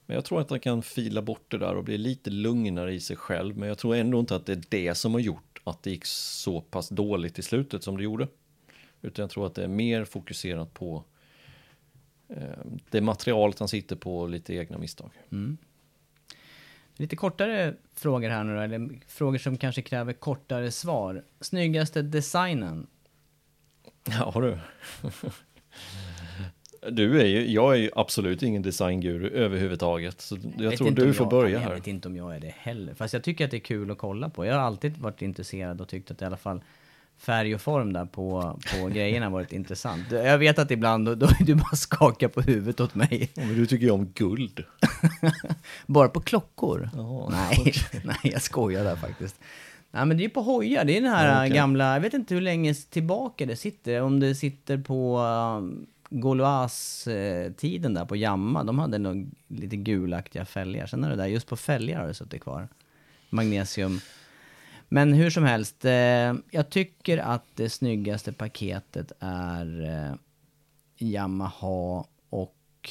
[0.06, 3.00] men jag tror att han kan fila bort det där och bli lite lugnare i
[3.00, 3.58] sig själv.
[3.58, 6.04] Men jag tror ändå inte att det är det som har gjort att det gick
[6.06, 8.28] så pass dåligt i slutet som det gjorde.
[9.02, 11.04] Utan jag tror att det är mer fokuserat på
[12.28, 12.42] eh,
[12.90, 15.10] det materialet han sitter på och lite egna misstag.
[17.02, 21.24] Lite kortare frågor här nu då, eller frågor som kanske kräver kortare svar.
[21.40, 22.86] Snyggaste designen?
[24.18, 24.58] Ja du.
[26.90, 30.20] Du är ju, jag är ju absolut ingen designguru överhuvudtaget.
[30.20, 31.70] Så jag vet tror du får jag, börja nej, här.
[31.70, 32.94] Jag vet inte om jag är det heller.
[32.94, 34.46] Fast jag tycker att det är kul att kolla på.
[34.46, 36.60] Jag har alltid varit intresserad och tyckt att i alla fall
[37.18, 40.10] färg och form där på, på grejerna varit intressant.
[40.10, 43.30] Jag vet att ibland då, då du bara skakar på huvudet åt mig.
[43.34, 44.64] Ja, Men du tycker ju om guld.
[45.86, 46.90] Bara på klockor?
[46.96, 49.36] Ja, nej, nej, jag skojar där faktiskt.
[49.90, 50.84] Nej, men det är på hojar.
[50.84, 51.56] Det är den här okej.
[51.56, 54.02] gamla, jag vet inte hur länge tillbaka det sitter.
[54.02, 58.64] Om det sitter på um, Gaulois-tiden där på Jamma.
[58.64, 60.86] De hade nog lite gulaktiga fälgar.
[60.86, 62.68] Sen är det där, just på fälgar har det suttit kvar.
[63.30, 64.00] Magnesium.
[64.92, 70.14] Men hur som helst, eh, jag tycker att det snyggaste paketet är eh,
[71.08, 72.90] Yamaha och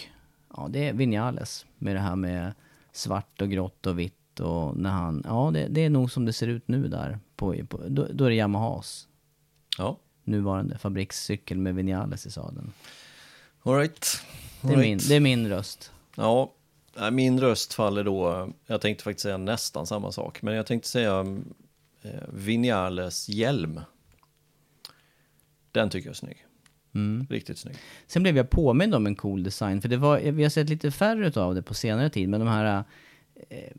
[0.56, 2.54] ja, det är Vinales med det här med
[2.92, 6.34] svart och grått och vitt och när han, ja det, det är nog som det
[6.34, 7.20] ser ut nu där.
[7.36, 9.08] På, på, då, då är det Yamahas
[9.78, 12.72] Ja, nuvarande fabrikscykel med Vinales i sadeln.
[13.64, 14.22] alright.
[14.62, 15.92] Det är, min, det är min röst.
[16.16, 16.54] Ja,
[17.12, 21.26] min röst faller då, jag tänkte faktiskt säga nästan samma sak, men jag tänkte säga
[22.02, 23.80] eh, Vinales hjälm.
[25.72, 26.46] Den tycker jag är snygg.
[26.96, 27.28] Mm.
[27.30, 27.76] Riktigt snygg.
[28.08, 30.92] Sen blev jag påmind om en cool design, för det var, vi har sett lite
[30.92, 32.84] färre av det på senare tid, men de här
[33.50, 33.72] eh,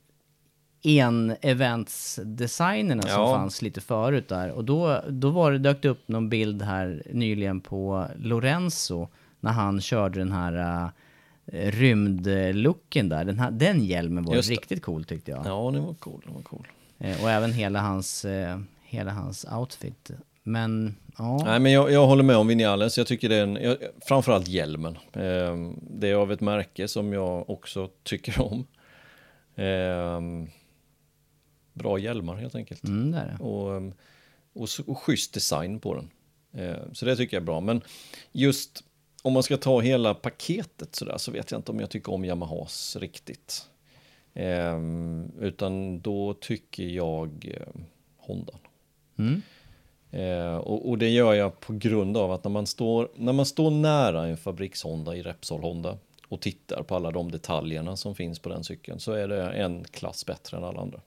[0.84, 3.34] en-events-designerna som Ja.
[3.36, 4.50] fanns lite förut där.
[4.50, 9.08] Och då, då var det, dök det upp någon bild här nyligen på Lorenzo,
[9.40, 10.84] när han körde den här
[11.46, 13.24] eh, rymdlooken där.
[13.24, 15.46] Den, här, den hjälmen var riktigt cool tyckte jag.
[15.46, 16.22] Ja, den var cool.
[16.24, 16.66] Den var cool.
[17.02, 20.10] Eh, och även hela hans, eh, hela hans outfit.
[20.42, 21.42] Men, ja.
[21.44, 22.98] Nej, men jag, jag håller med om Vinales.
[22.98, 24.98] Jag tycker det är en, jag, framförallt hjälmen.
[25.12, 28.66] Eh, det är av ett märke som jag också tycker om.
[29.54, 30.20] Eh,
[31.72, 32.84] bra hjälmar helt enkelt.
[32.84, 33.44] Mm, det det.
[33.44, 33.92] Och, ehm,
[34.52, 36.10] och, och schysst design på den.
[36.54, 37.60] Eh, så det tycker jag är bra.
[37.60, 37.80] Men
[38.32, 38.84] just
[39.22, 42.24] om man ska ta hela paketet sådär så vet jag inte om jag tycker om
[42.24, 43.68] Yamahas riktigt.
[44.34, 44.80] Eh,
[45.40, 47.82] utan då tycker jag eh,
[48.16, 48.52] Honda.
[49.18, 49.42] Mm.
[50.10, 53.46] Eh, och, och, det gör jag på grund av att när man står, när man
[53.46, 58.38] står nära en fabriks-Honda i Repsol Honda och tittar på alla de detaljerna som finns
[58.38, 61.00] på den cykeln så är det en klass bättre än alla andra.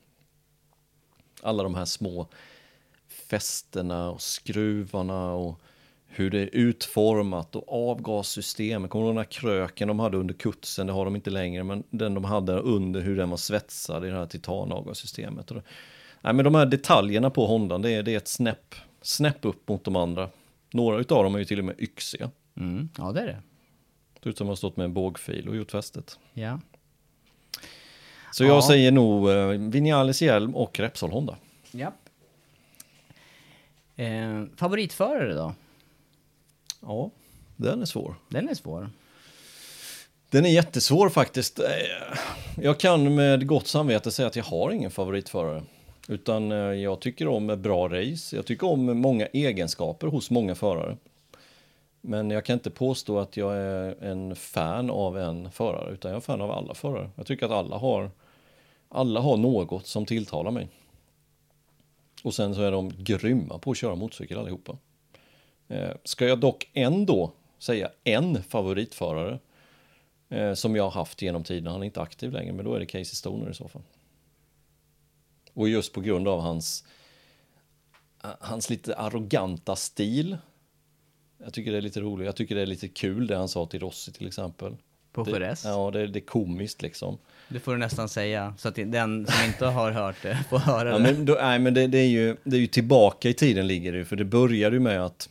[1.42, 2.26] Alla de här små
[3.08, 5.60] fästena och skruvarna och
[6.06, 8.90] hur det är utformat och avgassystemet.
[8.90, 10.86] Kommer du ihåg den här kröken de hade under kutsen?
[10.86, 14.08] Det har de inte längre, men den de hade under hur den var svetsad i
[14.08, 15.50] det här titanavgassystemet.
[16.20, 19.68] Nej, men de här detaljerna på Hondan, det är, det är ett snäpp, snäpp upp
[19.68, 20.28] mot de andra.
[20.70, 22.30] Några utav dem är ju till och med yxiga.
[22.56, 23.42] Mm, ja, det är det.
[24.22, 26.18] Det ut som att ha stått med en bågfil och gjort fästet.
[26.32, 26.60] Ja.
[28.32, 31.36] Så jag säger nog eh, Vinales hjälm och Repsol Honda.
[31.70, 31.92] Ja.
[33.96, 35.54] Eh, favoritförare då?
[36.86, 37.10] Ja,
[37.56, 38.14] den är svår.
[38.28, 38.90] Den är svår.
[40.30, 41.58] Den är jättesvår faktiskt.
[41.58, 41.66] Eh,
[42.62, 45.62] jag kan med gott samvete säga att jag har ingen favoritförare.
[46.08, 48.36] Utan eh, jag tycker om bra race.
[48.36, 50.96] Jag tycker om många egenskaper hos många förare.
[52.00, 56.16] Men jag kan inte påstå att jag är en fan av en förare, utan jag
[56.16, 57.10] är fan av alla förare.
[57.16, 58.10] Jag tycker att alla har,
[58.88, 60.68] alla har något som tilltalar mig.
[62.22, 64.76] Och sen så är de grymma på att köra motorcykel allihopa.
[65.68, 69.38] Eh, ska jag dock ändå säga en favoritförare
[70.28, 72.80] eh, som jag har haft genom tiden, han är inte aktiv längre, men då är
[72.80, 73.82] det Casey Stoner i så fall.
[75.52, 76.84] Och just på grund av hans,
[78.20, 80.36] hans lite arroganta stil.
[81.38, 83.66] Jag tycker det är lite roligt, jag tycker det är lite kul det han sa
[83.66, 84.76] till Rossi till exempel.
[85.12, 85.64] På Jerez?
[85.64, 87.18] Ja, det, det är komiskt liksom.
[87.48, 90.88] Det får du nästan säga, så att den som inte har hört det får höra
[90.88, 91.02] ja, det.
[91.02, 93.92] Men, då, nej, men det, det, är ju, det är ju tillbaka i tiden ligger
[93.92, 95.28] det för det började ju med att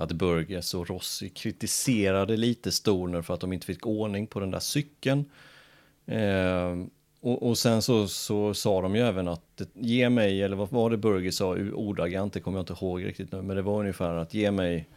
[0.00, 4.50] att Burgess och Rossi kritiserade lite Stoner för att de inte fick ordning på den
[4.50, 5.24] där cykeln.
[6.06, 6.76] Eh,
[7.20, 10.90] och, och, sen så, så sa de ju även att ge mig, eller vad var
[10.90, 14.14] det Burgess sa ordagrant, det kommer jag inte ihåg riktigt nu, men det var ungefär
[14.14, 14.88] att ge mig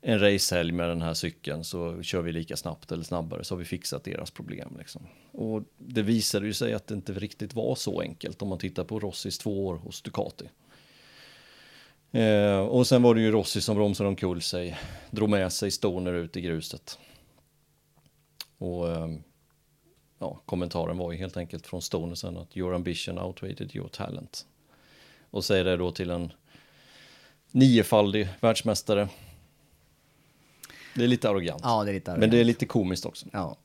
[0.00, 3.58] en racehelg med den här cykeln så kör vi lika snabbt eller snabbare så har
[3.58, 4.76] vi fixat deras problem.
[4.78, 5.02] Liksom.
[5.32, 8.84] Och det visade ju sig att det inte riktigt var så enkelt om man tittar
[8.84, 10.48] på Rossis två år hos Ducati.
[12.12, 14.78] Eh, och sen var det ju Rossi som bromsade omkull sig,
[15.10, 16.98] drog med sig Stoner ut i gruset.
[18.58, 19.08] Och eh,
[20.18, 24.46] ja, kommentaren var ju helt enkelt från Stoner sen att your ambition outweighed your talent.
[25.30, 26.32] Och säger det då till en
[27.50, 29.08] niofaldig världsmästare.
[30.94, 31.60] Det är lite arrogant.
[31.64, 32.20] Ja, det är lite arrogant.
[32.20, 33.26] Men det är lite komiskt också.
[33.32, 33.56] Ja.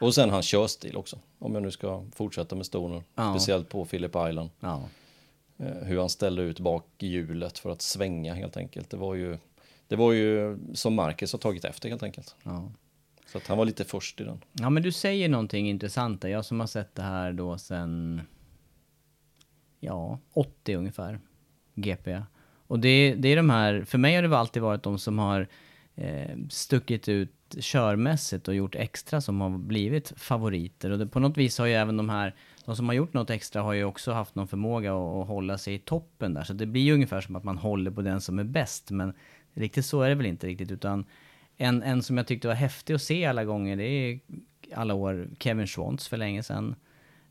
[0.00, 1.18] Och sen hans körstil också.
[1.38, 3.02] Om jag nu ska fortsätta med Stoner.
[3.14, 3.34] Ja.
[3.34, 4.50] Speciellt på Philip Island.
[4.60, 4.82] Ja.
[5.60, 8.90] Eh, hur han ställde ut bak hjulet för att svänga helt enkelt.
[8.90, 9.38] Det var ju,
[9.88, 12.36] det var ju som Marcus har tagit efter helt enkelt.
[12.42, 12.72] Ja.
[13.26, 14.44] Så att han var lite först i den.
[14.52, 16.28] Ja, men du säger någonting intressant där.
[16.28, 18.22] Jag som har sett det här då sen...
[19.80, 21.20] Ja, 80 ungefär.
[21.74, 22.22] GP.
[22.66, 23.84] Och det, det är de här...
[23.84, 25.48] För mig har det alltid varit de som har
[25.94, 30.90] eh, stuckit ut körmässigt och gjort extra som har blivit favoriter.
[30.90, 32.34] Och det, på något vis har ju även de här,
[32.70, 35.58] de som har gjort något extra har ju också haft någon förmåga att, att hålla
[35.58, 36.42] sig i toppen där.
[36.42, 38.90] Så det blir ju ungefär som att man håller på den som är bäst.
[38.90, 39.12] Men
[39.54, 41.04] riktigt så är det väl inte riktigt, utan
[41.56, 44.20] en, en som jag tyckte var häftig att se alla gånger, det är
[44.74, 46.74] alla år Kevin Schwantz för länge sedan.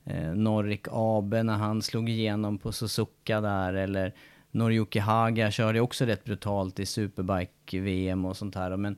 [0.06, 4.14] Eh, Norrik Abe när han slog igenom på Suzuka där, eller
[4.52, 8.78] Noriyuki Haga körde också rätt brutalt i Superbike-VM och sånt här.
[8.78, 8.98] Men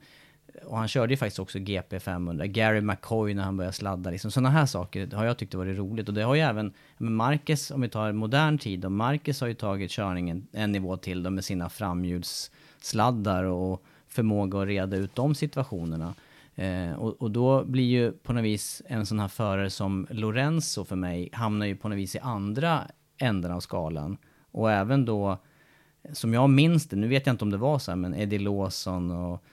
[0.66, 2.48] och han körde ju faktiskt också GP 500.
[2.48, 4.10] Gary McCoy när han började sladda.
[4.10, 4.32] Liksom.
[4.32, 6.08] Sådana här saker har jag tyckt varit roligt.
[6.08, 9.54] Och det har ju även Marcus, om vi tar modern tid, och Marcus har ju
[9.54, 15.36] tagit körningen en nivå till då med sina framhjulssladdar och förmåga att reda ut de
[15.36, 16.14] situationerna.
[16.56, 20.86] Eh, och, och, då blir ju på något vis en sån här förare som Lorenzo
[20.86, 22.82] för mig hamnar ju på något vis i andra
[23.18, 24.18] änden av skalan.
[24.52, 25.38] Och även då,
[26.14, 28.40] som jag minns det, nu vet jag inte om det var så här, men Eddie
[28.40, 29.44] Lawson och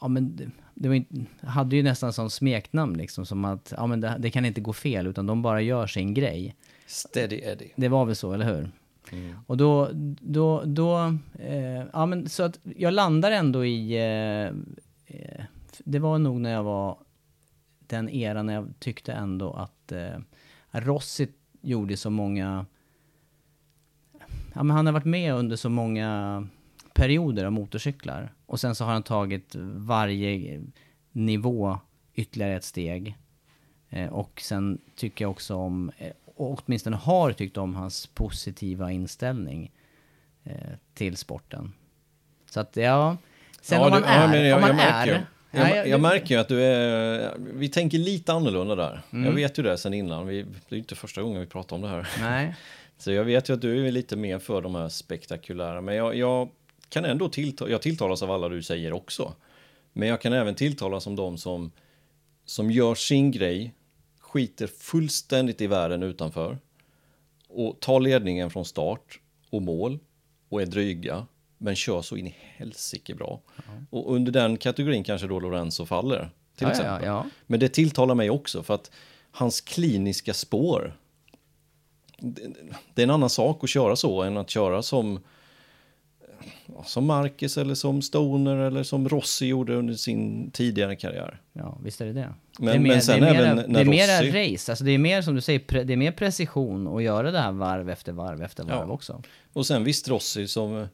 [0.00, 1.14] ja men det, det var inte,
[1.46, 4.72] hade ju nästan som smeknamn liksom, som att ja men det, det, kan inte gå
[4.72, 6.56] fel, utan de bara gör sin grej.
[6.86, 7.72] Steady Eddie.
[7.76, 8.70] Det var väl så, eller hur?
[9.12, 9.36] Mm.
[9.46, 9.90] Och då,
[10.20, 10.98] då, då,
[11.38, 14.46] eh, ja men så att jag landar ändå i, eh,
[15.16, 15.44] eh,
[15.84, 16.98] det var nog när jag var
[17.86, 20.18] den era när jag tyckte ändå att eh,
[20.70, 21.28] Rossi
[21.60, 22.66] gjorde så många,
[24.54, 26.48] ja men han har varit med under så många
[26.96, 28.32] perioder av motorcyklar.
[28.46, 30.62] Och sen så har han tagit varje
[31.12, 31.78] nivå
[32.14, 33.16] ytterligare ett steg.
[33.90, 38.92] Eh, och sen tycker jag också om, eh, och åtminstone har tyckt om hans positiva
[38.92, 39.72] inställning
[40.44, 40.52] eh,
[40.94, 41.72] till sporten.
[42.50, 43.16] Så att ja,
[43.60, 45.06] Sen om man du- är, men jag, om man jag är...
[45.06, 45.12] ju-
[45.50, 47.34] Ja, jag, jag- jag märker ju att du är...
[47.38, 49.02] Vi tänker lite annorlunda där.
[49.10, 49.24] Mm.
[49.24, 50.26] Jag vet ju det sen innan.
[50.26, 52.08] Vi, det är inte första gången vi pratar om det här.
[52.20, 52.54] Nej.
[52.98, 55.80] Så jag vet ju att du är lite mer för de här spektakulära.
[55.80, 56.48] Men jag, jag
[56.88, 59.34] kan ändå tillta, jag tilltalas av alla du säger också.
[59.92, 61.72] Men jag kan även tilltalas om de som,
[62.44, 63.74] som gör sin grej,
[64.20, 66.58] skiter fullständigt i världen utanför
[67.48, 69.20] och tar ledningen från start
[69.50, 69.98] och mål
[70.48, 71.26] och är dryga
[71.58, 73.40] men kör så in i helsike bra.
[73.90, 76.30] Och under den kategorin kanske då Lorenzo faller.
[76.56, 77.06] Till Ja, ja, exempel.
[77.06, 77.26] ja.
[77.46, 78.90] Men det tilltalar mig också för att
[79.30, 80.96] hans kliniska spår
[82.18, 82.42] det,
[82.94, 85.20] det är en annan sak att köra så än att köra som ja,
[86.84, 91.40] som Marcus eller som Stoner eller som Rossi gjorde under sin tidigare karriär.
[91.52, 92.34] Ja, visst är det det.
[92.58, 94.52] Men- det är mer, men sen det är mera, även när det är mera Rossi-
[94.54, 97.30] race, alltså det är mer som du säger, pre, det är mer precision och göra
[97.30, 98.92] det här varv efter varv efter varv Ja.
[98.94, 99.22] också.
[99.52, 100.86] Och sen visst Rossi som,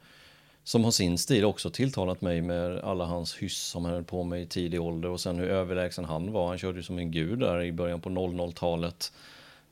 [0.64, 4.22] som har sin stil också tilltalat mig med alla hans hyss som han höll på
[4.24, 6.48] med i tidig ålder och sen hur överlägsen han var.
[6.48, 9.12] Han körde ju som en gud där i början på 00-talet.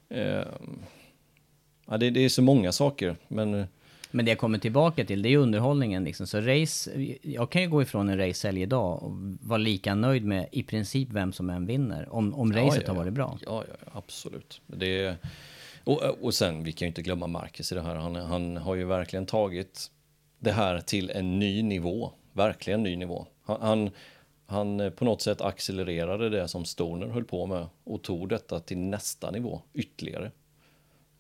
[0.09, 0.43] Eh,
[1.87, 3.67] ja, det, det är så många saker, men
[4.11, 6.27] Men det jag kommer tillbaka till, det är underhållningen liksom.
[6.27, 6.91] Så race,
[7.23, 11.09] jag kan ju gå ifrån en racehelg idag och vara lika nöjd med i princip
[11.11, 12.15] vem som än vinner.
[12.15, 13.39] Om, om Ja, racet ja, har varit bra.
[13.47, 14.61] Ja, ja, absolut.
[14.67, 15.17] Det är,
[15.85, 17.95] och, och sen, vi kan ju inte glömma Marcus i det här.
[17.95, 19.91] Han, han har ju verkligen tagit
[20.39, 22.13] det här till en ny nivå.
[22.33, 23.27] Verkligen ny nivå.
[23.43, 23.91] Han, han,
[24.47, 28.61] han eh, på något sätt accelererade det som Stoner höll på med och tog detta
[28.61, 30.31] till nästa nivå ytterligare.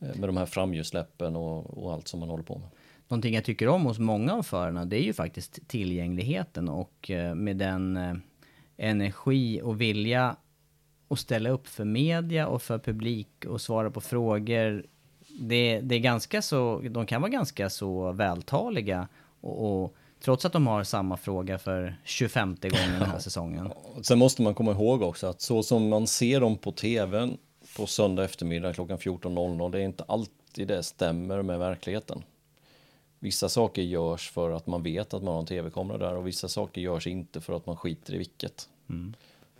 [0.00, 2.68] Eh, Med de här framhjulssläppen och, och allt som man håller på med.
[3.10, 7.34] Någonting jag tycker om hos många av förarna, det är ju faktiskt tillgängligheten och eh,
[7.34, 8.14] med den eh,
[8.76, 10.36] energi och vilja
[11.08, 14.86] att ställa upp för media och för publik och svara på frågor.
[15.40, 19.08] Det, det är ganska så, de kan vara ganska så vältaliga
[19.40, 23.70] och, och trots att de har samma fråga för 25 gången den här säsongen.
[24.02, 27.36] Sen måste man komma ihåg också att så som man ser dem på tvn
[27.76, 32.22] på söndag eftermiddag klockan 14.00, det är inte alltid det stämmer med verkligheten.
[33.22, 36.48] Vissa saker görs för att man vet att man har en tv-kamera där och vissa
[36.48, 38.68] saker görs inte för att man skiter i vilket.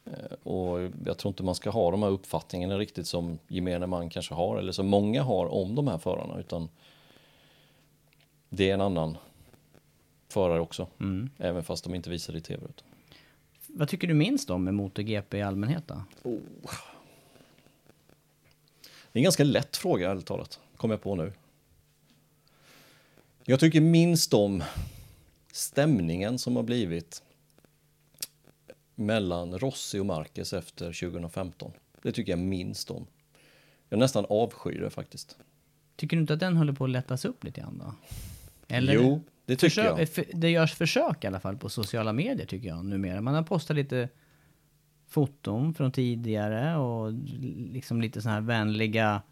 [0.05, 4.11] Eh, Och jag tror inte man ska ha de här uppfattningarna riktigt som gemene man
[4.11, 6.69] kanske har eller som många har om de här förarna utan
[8.49, 9.17] det är en annan
[10.29, 10.87] förare också.
[11.39, 12.65] Även fast de inte visar det i tv.
[12.65, 12.87] Utan.
[13.67, 16.03] Vad tycker du minst om med MotoGP i allmänhet då?
[19.13, 20.61] Det är en ganska lätt fråga, ärligt talat.
[20.77, 21.33] Kommer jag på nu.
[23.45, 24.62] Jag tycker minst om
[25.53, 27.22] stämningen som har blivit
[28.95, 31.72] mellan Rossi och Marquez efter 2015.
[32.03, 33.07] Det tycker jag minst om.
[33.88, 35.36] Jag nästan avskyr det faktiskt.
[35.97, 37.95] Tycker du inte att den håller på att lättas upp lite grann då?
[38.78, 40.09] Jo, det tycker Försök, jag.
[40.09, 43.20] för- Det görs försök i alla fall på sociala medier tycker jag numera.
[43.20, 44.09] Man har postat lite
[45.09, 47.12] foton från tidigare och
[47.72, 49.22] liksom lite sådana här vänliga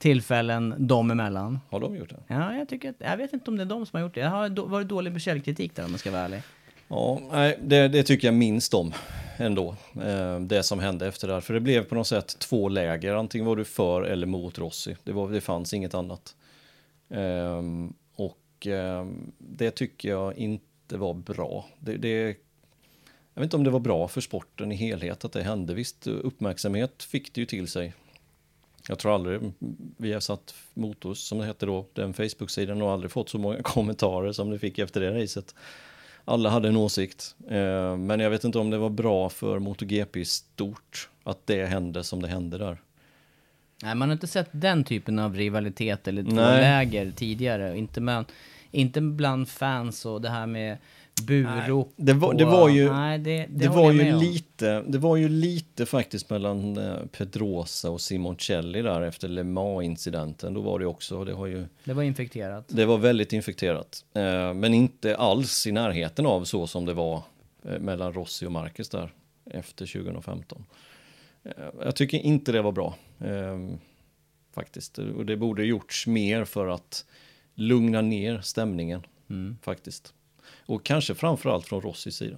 [0.00, 1.60] tillfällen dem emellan.
[1.70, 2.34] Har de gjort det?
[2.34, 4.20] Ja, jag tycker att, jag vet inte om det är de som har gjort det.
[4.20, 6.42] Jag har då, varit dålig källkritik där om jag ska vara ärlig.
[6.88, 8.92] Ja, nej, det, det tycker jag minst om
[9.36, 9.76] ändå.
[10.02, 11.40] Eh, det som hände efter det här.
[11.40, 13.14] För det blev på något sätt två läger.
[13.14, 14.96] Antingen var du för eller mot Rossi.
[15.04, 16.36] Det, var, det fanns inget annat.
[17.10, 21.66] Ehm, och ehm, det tycker jag inte var bra.
[21.78, 22.36] Det, det,
[23.34, 25.74] jag vet inte om det var bra för sporten i helhet att det hände.
[25.74, 27.92] Visst, uppmärksamhet fick det ju till sig.
[28.90, 29.40] Jag tror aldrig
[29.96, 33.56] vi har satt Motors, som det hette då, den Facebook-sidan och aldrig fått så många
[33.62, 35.54] kommentarer som det fick efter det racet.
[36.24, 40.24] Alla hade en åsikt, eh, men jag vet inte om det var bra för MotoGP
[40.24, 42.78] stort att det hände som det hände där.
[43.82, 47.78] Nej, man har inte sett den typen av rivalitet eller läger tidigare.
[47.78, 48.24] Inte, med,
[48.70, 50.78] inte bland fans och det här med
[51.20, 51.92] burop.
[51.96, 54.20] Det var, det var ju, Nej, det, det, det var ju om.
[54.20, 60.54] lite, det var ju lite faktiskt mellan eh, Pedrosa och Simoncelli där efter Le Mans-incidenten.
[60.54, 62.64] Då var det också, det har ju Det var infekterat.
[62.68, 67.22] Det var väldigt infekterat, eh, men inte alls i närheten av så som det var
[67.64, 69.12] eh, mellan Rossi och Marquez där
[69.50, 70.64] efter 2015.
[71.42, 71.52] Eh,
[71.84, 73.58] jag tycker inte det var bra, eh,
[74.54, 74.98] faktiskt.
[74.98, 77.04] Och det borde gjorts mer för att
[77.54, 79.02] lugna ner stämningen,
[79.62, 80.14] faktiskt.
[80.66, 82.36] Och kanske framförallt från Rossis sida.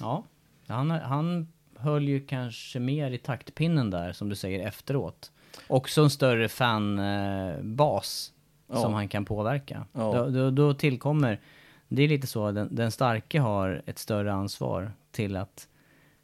[0.00, 0.24] Ja,
[0.66, 5.32] han, han höll ju kanske mer i taktpinnen där, som du säger, efteråt.
[5.68, 8.32] Också en större fanbas
[8.68, 8.76] Ja.
[8.76, 9.86] som han kan påverka.
[9.92, 10.12] Ja.
[10.12, 11.40] Då, då, då tillkommer,
[11.88, 15.68] det är lite så, den, den starke har ett större ansvar till att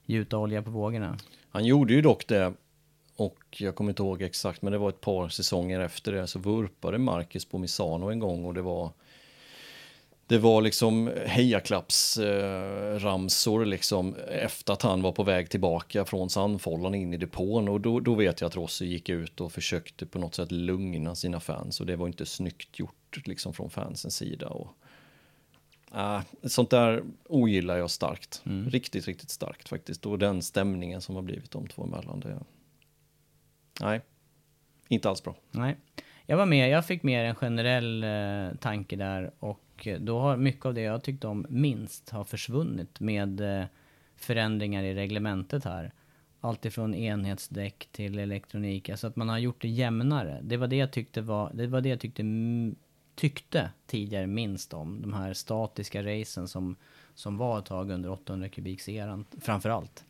[0.06, 1.18] gjuta olja på vågorna.
[1.50, 2.52] Han gjorde ju dock det,
[3.16, 6.38] och jag kommer inte ihåg exakt, men det var ett par säsonger efter det, så
[6.38, 8.90] vurpade Marcus på Misano en gång och det var
[10.26, 16.94] det var liksom hejaklappsramsor eh, liksom efter att han var på väg tillbaka från Sandfållan
[16.94, 20.18] in i depån och då, då vet jag att Rossi gick ut och försökte på
[20.18, 24.48] något sätt lugna sina fans och det var inte snyggt gjort liksom från fansens sida.
[24.48, 24.76] Och,
[25.94, 28.70] äh, sånt där ogillar jag starkt, mm.
[28.70, 32.20] riktigt, riktigt starkt faktiskt och den stämningen som har blivit de två emellan.
[32.20, 32.38] Det,
[33.80, 34.00] nej,
[34.88, 35.36] inte alls bra.
[35.50, 35.76] Nej.
[36.26, 39.60] Jag var med, jag fick med en generell eh, tanke där och
[39.98, 43.66] då har mycket av det jag tyckte om minst har försvunnit med eh,
[44.16, 45.92] förändringar i reglementet här.
[46.40, 50.40] Allt ifrån enhetsdäck till elektronik, alltså att man har gjort det jämnare.
[50.42, 52.24] Det var det jag tyckte var, det var det jag tyckte,
[53.14, 55.02] tyckte tidigare minst om.
[55.02, 56.76] De här statiska racen som,
[57.14, 60.04] som var ett tag under 800 kubiks eran, framförallt.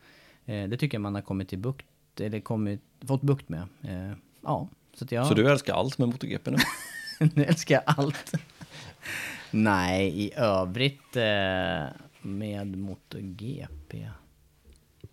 [0.45, 3.63] Eh, det tycker jag man har kommit till bukt, eller kommit, fått bukt med.
[3.83, 5.27] Eh, ja, så, jag...
[5.27, 6.57] så du älskar allt med MotoGP nu?
[7.35, 8.33] nu älskar jag allt.
[9.51, 11.85] Nej, i övrigt eh,
[12.23, 14.09] med MotoGP.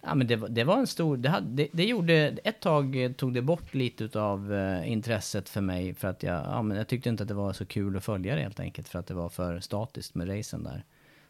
[0.01, 1.17] Ja, men det, det var en stor...
[1.17, 2.13] Det, hade, det, det, gjorde...
[2.43, 5.93] Ett tag tog det bort lite av eh, intresset för mig.
[5.93, 8.35] För att jag, ja, men jag tyckte inte att det var så kul att följa
[8.35, 8.87] det helt enkelt.
[8.87, 10.83] För att det var för statiskt med racen där.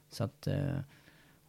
[0.09, 0.47] Så att...
[0.47, 0.79] Eh,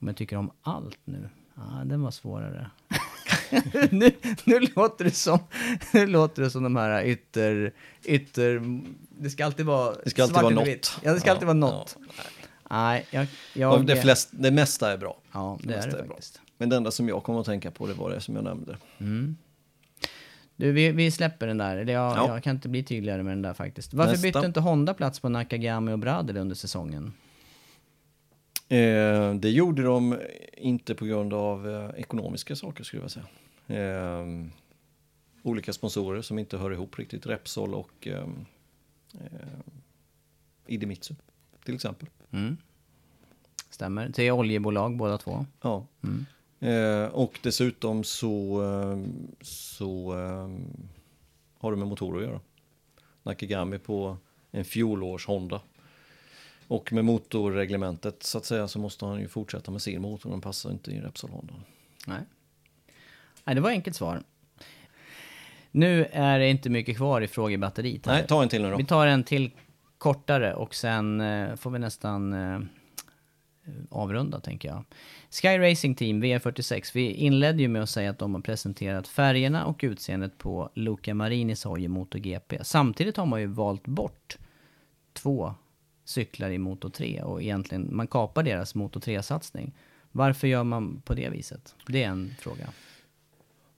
[0.01, 1.29] om jag tycker om allt nu.
[1.55, 2.71] Ja, den var svårare.
[3.91, 4.13] nu,
[4.45, 5.39] nu, låter det som,
[5.93, 7.73] nu låter det som de här ytter,
[8.05, 8.83] ytter,
[9.23, 11.01] det ska alltid vara Det ska alltid vara något.
[11.03, 11.97] Ja, det ska ja, alltid vara något.
[12.17, 12.23] Ja.
[12.71, 15.17] Nej, jag, jag, det, flest, det mesta är bra.
[15.33, 16.35] Ja, det, det är det är faktiskt.
[16.35, 16.43] Bra.
[16.59, 18.77] Men det enda som jag kommer att tänka på det var det som jag nämnde.
[18.99, 19.37] Mm.
[20.57, 21.77] Du, vi, vi släpper den där.
[21.77, 22.29] Jag, ja.
[22.29, 23.95] jag kan inte bli tydligare med den där faktiskt.
[23.95, 24.23] Varför Nästa.
[24.23, 27.13] bytte inte Honda plats på Nakagami och Bradel under säsongen?
[28.71, 30.19] Eh, det gjorde de
[30.57, 33.27] inte på grund av eh, ekonomiska saker skulle jag säga.
[33.67, 34.27] Eh,
[35.43, 38.29] olika sponsorer som inte hör ihop riktigt, Repsol och eh,
[39.15, 39.59] eh,
[40.67, 41.15] Idemitsu
[41.65, 42.09] till exempel.
[42.31, 42.57] Mm.
[43.71, 45.47] Stämmer, är oljebolag båda två.
[45.63, 45.87] Ja.
[46.03, 46.27] Mm.
[46.61, 48.99] Eh, och dessutom så, eh,
[49.41, 50.13] så
[51.59, 52.41] har det med motorer att göra.
[53.23, 54.17] Nakagami på
[54.51, 55.61] en fjolårs Honda
[56.71, 60.31] och med motorreglementet så att säga så måste han ju fortsätta med sin motor.
[60.31, 61.55] Den passar inte i Repsol Honda.
[62.07, 62.21] Nej.
[63.45, 64.23] Nej, det var enkelt svar.
[65.71, 68.07] Nu är det inte mycket kvar i frågebatteriet.
[68.07, 68.77] Nej, ta en till nu då.
[68.77, 69.51] Vi tar en till
[69.99, 72.61] kortare och sen eh, får vi nästan eh,
[73.91, 74.85] avrunda tänker jag.
[75.31, 76.91] Sky Racing Team VR46.
[76.95, 81.15] Vi inledde ju med att säga att de har presenterat färgerna och utseendet på Luca
[81.15, 82.65] Marinis hoj i MotoGP.
[82.65, 84.39] Samtidigt har man ju valt bort
[85.13, 85.55] två
[86.11, 89.73] cyklar i Moto 3 och egentligen man kapar deras Moto 3-satsning.
[90.13, 91.75] Varför gör man på det viset?
[91.87, 92.67] Det är en fråga.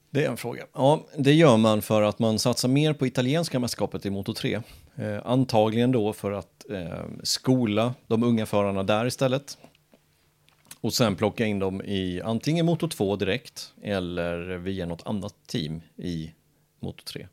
[0.09, 0.65] Det är en fråga.
[0.73, 4.61] Ja, det gör man för att man satsar mer på italienska mästerskapet i Moto 3.
[4.95, 9.57] Eh, antagligen då för att eh, skola de unga förarna där istället.
[10.81, 15.81] Och sen plocka in dem i antingen Moto 2 direkt eller via något annat team
[15.95, 16.31] i
[16.79, 17.27] Moto 3.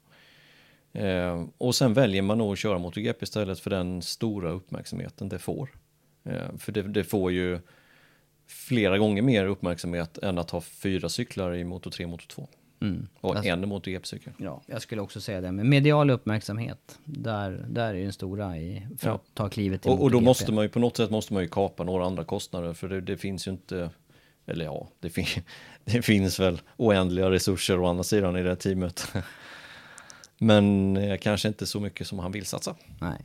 [0.92, 5.38] Eh, och sen väljer man nog att köra MotoGP istället för den stora uppmärksamheten det
[5.38, 5.70] får.
[6.24, 7.58] Eh, för det, det, får ju
[8.46, 12.48] flera gånger mer uppmärksamhet än att ha fyra cyklar i Moto 3 Moto 2.
[12.82, 13.08] Mm.
[13.20, 14.32] Och alltså, en MotoGP-cykel.
[14.38, 15.52] Ja, jag skulle också säga det.
[15.52, 19.14] Men medial uppmärksamhet, där, där är den stora i, för ja.
[19.14, 21.42] att ta klivet till och, och då måste man ju på något sätt måste man
[21.42, 23.90] ju kapa några andra kostnader för det, det finns ju inte
[24.46, 25.26] eller ja, det, fin
[25.84, 29.12] det finns väl oändliga resurser å andra sidan i det här teamet.
[30.42, 32.74] Men eh, kanske inte så mycket som han vill satsa.
[33.00, 33.24] Nej,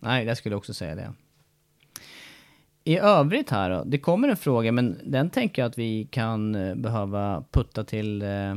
[0.00, 1.12] Nej jag skulle också säga det.
[2.84, 6.54] I övrigt här då, det kommer en fråga, men den tänker jag att vi kan
[6.54, 8.54] eh, behöva putta till, eh,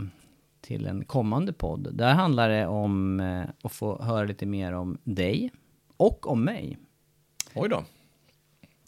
[0.62, 1.90] till en kommande podd.
[1.94, 3.20] Där handlar det om
[3.64, 5.52] att få höra lite mer om dig
[5.98, 6.78] och om mig.
[7.54, 7.84] Oj då.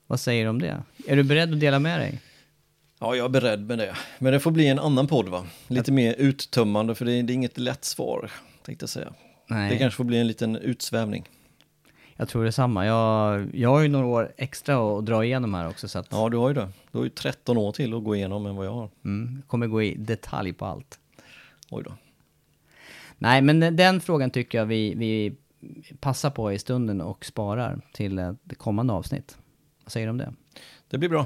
[0.08, 0.84] Vad säger du om det?
[1.08, 2.22] Är du beredd att dela med dig?
[3.00, 3.96] Ja, jag är beredd med det.
[4.20, 5.46] Men det får bli en annan podd va?
[5.68, 8.32] Lite mer uttömmande, för det är, det är inget lätt svar
[8.68, 9.14] tänkte jag säga.
[9.48, 9.70] Nej.
[9.70, 11.30] Det kanske får bli en liten utsvävning.
[12.16, 12.86] Jag tror det är samma.
[12.86, 15.88] Jag, jag har ju några år extra att dra igenom här också.
[15.88, 16.08] Så att...
[16.12, 16.70] Ja, du har ju det.
[16.92, 18.90] Du har ju 13 år till att gå igenom än vad jag har.
[19.06, 21.00] Mm, kommer gå i detalj på allt.
[21.70, 21.94] Oj då.
[23.18, 25.36] Nej, men den frågan tycker jag vi, vi
[26.00, 29.38] passar på i stunden och sparar till det kommande avsnitt.
[29.84, 30.34] Vad säger du om det?
[30.90, 31.26] Det blir bra.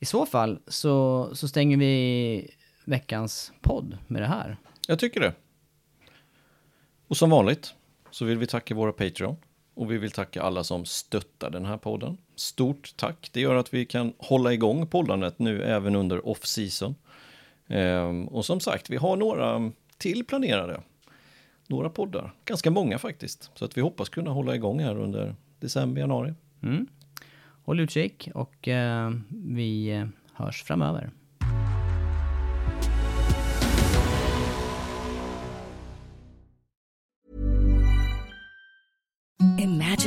[0.00, 2.50] I så fall så, så stänger vi
[2.84, 4.56] veckans podd med det här.
[4.88, 5.34] Jag tycker det.
[7.14, 7.74] Och som vanligt
[8.10, 9.36] så vill vi tacka våra Patreon
[9.74, 12.16] och vi vill tacka alla som stöttar den här podden.
[12.36, 13.30] Stort tack!
[13.32, 16.94] Det gör att vi kan hålla igång poddandet nu även under off-season.
[17.68, 20.80] Ehm, och som sagt, vi har några till planerade.
[21.66, 23.50] Några poddar, ganska många faktiskt.
[23.54, 26.34] Så att vi hoppas kunna hålla igång här under december, januari.
[26.62, 26.86] Mm.
[27.64, 31.10] håll utkik och eh, vi eh, hörs framöver.